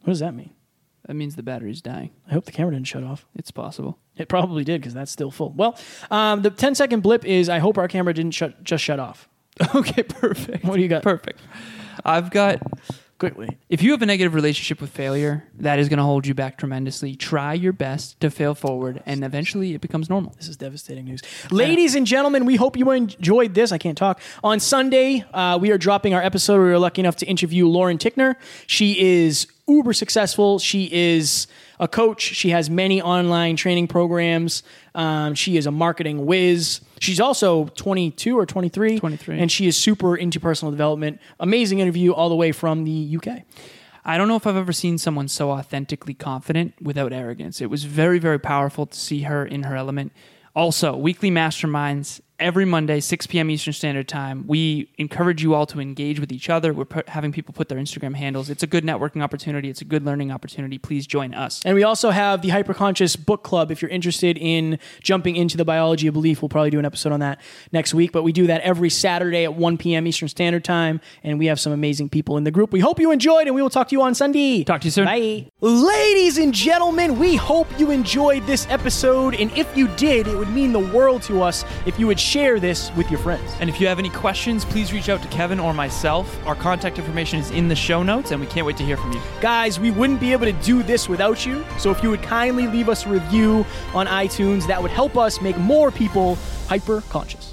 what 0.00 0.08
does 0.12 0.20
that 0.20 0.34
mean 0.34 0.50
That 1.06 1.14
means 1.14 1.34
the 1.36 1.42
battery's 1.42 1.82
dying. 1.82 2.10
i 2.28 2.32
hope 2.34 2.44
the 2.44 2.52
camera 2.52 2.72
didn't 2.74 2.86
shut 2.86 3.02
off 3.04 3.26
It's 3.34 3.50
possible. 3.50 3.98
it 4.16 4.28
probably 4.28 4.64
did 4.64 4.80
because 4.80 4.94
that's 4.94 5.10
still 5.12 5.30
full 5.30 5.52
well 5.52 5.76
um, 6.10 6.42
the 6.42 6.50
10 6.50 6.74
second 6.74 7.00
blip 7.02 7.24
is 7.24 7.48
i 7.48 7.58
hope 7.58 7.76
our 7.78 7.88
camera 7.88 8.14
didn't 8.14 8.32
shut 8.34 8.62
just 8.62 8.82
shut 8.84 9.00
off 9.00 9.28
okay, 9.74 10.02
perfect. 10.02 10.64
what 10.64 10.76
do 10.76 10.82
you 10.82 10.88
got 10.88 11.02
Perfect. 11.02 11.40
I've 12.04 12.30
got 12.30 12.58
quickly 13.18 13.56
if 13.68 13.82
you 13.82 13.90
have 13.90 14.02
a 14.02 14.06
negative 14.06 14.34
relationship 14.34 14.80
with 14.80 14.90
failure, 14.90 15.44
that 15.58 15.78
is 15.78 15.88
going 15.88 15.98
to 15.98 16.04
hold 16.04 16.26
you 16.26 16.34
back 16.34 16.56
tremendously. 16.56 17.16
Try 17.16 17.54
your 17.54 17.72
best 17.72 18.20
to 18.20 18.30
fail 18.30 18.54
forward 18.54 19.02
and 19.06 19.24
eventually 19.24 19.74
it 19.74 19.80
becomes 19.80 20.08
normal. 20.08 20.34
This 20.36 20.48
is 20.48 20.56
devastating 20.56 21.04
news. 21.04 21.22
Ladies 21.50 21.94
and 21.94 22.06
gentlemen, 22.06 22.46
we 22.46 22.56
hope 22.56 22.76
you 22.76 22.90
enjoyed 22.90 23.54
this. 23.54 23.72
I 23.72 23.78
can't 23.78 23.98
talk. 23.98 24.20
On 24.44 24.60
Sunday, 24.60 25.24
uh, 25.34 25.58
we 25.60 25.72
are 25.72 25.78
dropping 25.78 26.14
our 26.14 26.22
episode. 26.22 26.58
We 26.58 26.70
were 26.70 26.78
lucky 26.78 27.00
enough 27.00 27.16
to 27.16 27.26
interview 27.26 27.66
Lauren 27.66 27.98
Tickner. 27.98 28.36
She 28.66 29.00
is 29.00 29.48
uber 29.66 29.92
successful. 29.92 30.58
She 30.58 30.88
is 30.92 31.48
a 31.78 31.88
coach. 31.88 32.22
She 32.22 32.50
has 32.50 32.70
many 32.70 33.00
online 33.02 33.56
training 33.56 33.88
programs. 33.88 34.62
Um, 34.94 35.34
she 35.34 35.56
is 35.56 35.66
a 35.66 35.70
marketing 35.70 36.26
whiz. 36.26 36.80
She's 37.00 37.20
also 37.20 37.66
22 37.66 38.38
or 38.38 38.46
23. 38.46 38.98
23. 38.98 39.38
And 39.38 39.50
she 39.50 39.66
is 39.66 39.76
super 39.76 40.16
into 40.16 40.40
personal 40.40 40.72
development. 40.72 41.20
Amazing 41.40 41.80
interview 41.80 42.12
all 42.12 42.28
the 42.28 42.36
way 42.36 42.52
from 42.52 42.84
the 42.84 43.16
UK. 43.16 43.42
I 44.04 44.18
don't 44.18 44.28
know 44.28 44.36
if 44.36 44.46
I've 44.46 44.56
ever 44.56 44.72
seen 44.72 44.98
someone 44.98 45.26
so 45.26 45.50
authentically 45.50 46.14
confident 46.14 46.74
without 46.80 47.12
arrogance. 47.12 47.60
It 47.60 47.70
was 47.70 47.84
very, 47.84 48.20
very 48.20 48.38
powerful 48.38 48.86
to 48.86 48.98
see 48.98 49.22
her 49.22 49.44
in 49.44 49.64
her 49.64 49.74
element. 49.74 50.12
Also, 50.54 50.96
weekly 50.96 51.30
masterminds 51.30 52.20
every 52.38 52.64
Monday, 52.64 53.00
6 53.00 53.26
p.m. 53.26 53.50
Eastern 53.50 53.72
Standard 53.72 54.08
Time. 54.08 54.46
We 54.46 54.90
encourage 54.98 55.42
you 55.42 55.54
all 55.54 55.66
to 55.66 55.80
engage 55.80 56.20
with 56.20 56.32
each 56.32 56.50
other. 56.50 56.72
We're 56.72 56.84
put, 56.84 57.08
having 57.08 57.32
people 57.32 57.54
put 57.54 57.68
their 57.68 57.78
Instagram 57.78 58.14
handles. 58.14 58.50
It's 58.50 58.62
a 58.62 58.66
good 58.66 58.84
networking 58.84 59.22
opportunity. 59.22 59.68
It's 59.70 59.80
a 59.80 59.84
good 59.84 60.04
learning 60.04 60.30
opportunity. 60.30 60.78
Please 60.78 61.06
join 61.06 61.34
us. 61.34 61.62
And 61.64 61.74
we 61.74 61.82
also 61.82 62.10
have 62.10 62.42
the 62.42 62.50
Hyperconscious 62.50 63.24
Book 63.24 63.42
Club. 63.42 63.70
If 63.70 63.80
you're 63.82 63.90
interested 63.90 64.36
in 64.38 64.78
jumping 65.00 65.36
into 65.36 65.56
the 65.56 65.64
biology 65.64 66.06
of 66.06 66.14
belief, 66.14 66.42
we'll 66.42 66.48
probably 66.48 66.70
do 66.70 66.78
an 66.78 66.84
episode 66.84 67.12
on 67.12 67.20
that 67.20 67.40
next 67.72 67.94
week. 67.94 68.12
But 68.12 68.22
we 68.22 68.32
do 68.32 68.46
that 68.46 68.60
every 68.62 68.90
Saturday 68.90 69.44
at 69.44 69.54
1 69.54 69.78
p.m. 69.78 70.06
Eastern 70.06 70.28
Standard 70.28 70.64
Time. 70.64 71.00
And 71.22 71.38
we 71.38 71.46
have 71.46 71.58
some 71.58 71.72
amazing 71.72 72.08
people 72.08 72.36
in 72.36 72.44
the 72.44 72.50
group. 72.50 72.72
We 72.72 72.80
hope 72.80 73.00
you 73.00 73.10
enjoyed, 73.10 73.46
and 73.46 73.54
we 73.54 73.62
will 73.62 73.70
talk 73.70 73.88
to 73.88 73.94
you 73.94 74.02
on 74.02 74.14
Sunday. 74.14 74.64
Talk 74.64 74.82
to 74.82 74.86
you 74.86 74.90
soon. 74.90 75.06
Bye. 75.06 75.46
Ladies 75.60 76.38
and 76.38 76.52
gentlemen, 76.52 77.18
we 77.18 77.36
hope 77.36 77.66
you 77.78 77.90
enjoyed 77.90 78.46
this 78.46 78.66
episode. 78.68 79.34
And 79.34 79.50
if 79.52 79.74
you 79.76 79.88
did, 79.96 80.26
it 80.26 80.36
would 80.36 80.50
mean 80.50 80.72
the 80.72 80.80
world 80.80 81.22
to 81.22 81.42
us 81.42 81.64
if 81.86 81.98
you 81.98 82.06
would 82.06 82.20
share 82.26 82.58
this 82.58 82.92
with 82.96 83.10
your 83.10 83.20
friends. 83.20 83.54
And 83.60 83.70
if 83.70 83.80
you 83.80 83.86
have 83.86 83.98
any 83.98 84.10
questions, 84.10 84.64
please 84.64 84.92
reach 84.92 85.08
out 85.08 85.22
to 85.22 85.28
Kevin 85.28 85.60
or 85.60 85.72
myself. 85.72 86.26
Our 86.46 86.56
contact 86.56 86.98
information 86.98 87.38
is 87.38 87.50
in 87.52 87.68
the 87.68 87.76
show 87.76 88.02
notes, 88.02 88.32
and 88.32 88.40
we 88.40 88.46
can't 88.48 88.66
wait 88.66 88.76
to 88.78 88.84
hear 88.84 88.96
from 88.96 89.12
you. 89.12 89.20
Guys, 89.40 89.78
we 89.78 89.92
wouldn't 89.92 90.18
be 90.20 90.32
able 90.32 90.46
to 90.46 90.52
do 90.52 90.82
this 90.82 91.08
without 91.08 91.46
you. 91.46 91.64
So 91.78 91.90
if 91.90 92.02
you 92.02 92.10
would 92.10 92.22
kindly 92.22 92.66
leave 92.66 92.88
us 92.88 93.06
a 93.06 93.08
review 93.08 93.64
on 93.94 94.06
iTunes, 94.08 94.66
that 94.66 94.82
would 94.82 94.90
help 94.90 95.16
us 95.16 95.40
make 95.40 95.56
more 95.56 95.90
people 95.90 96.36
hyper 96.66 97.02
conscious. 97.02 97.45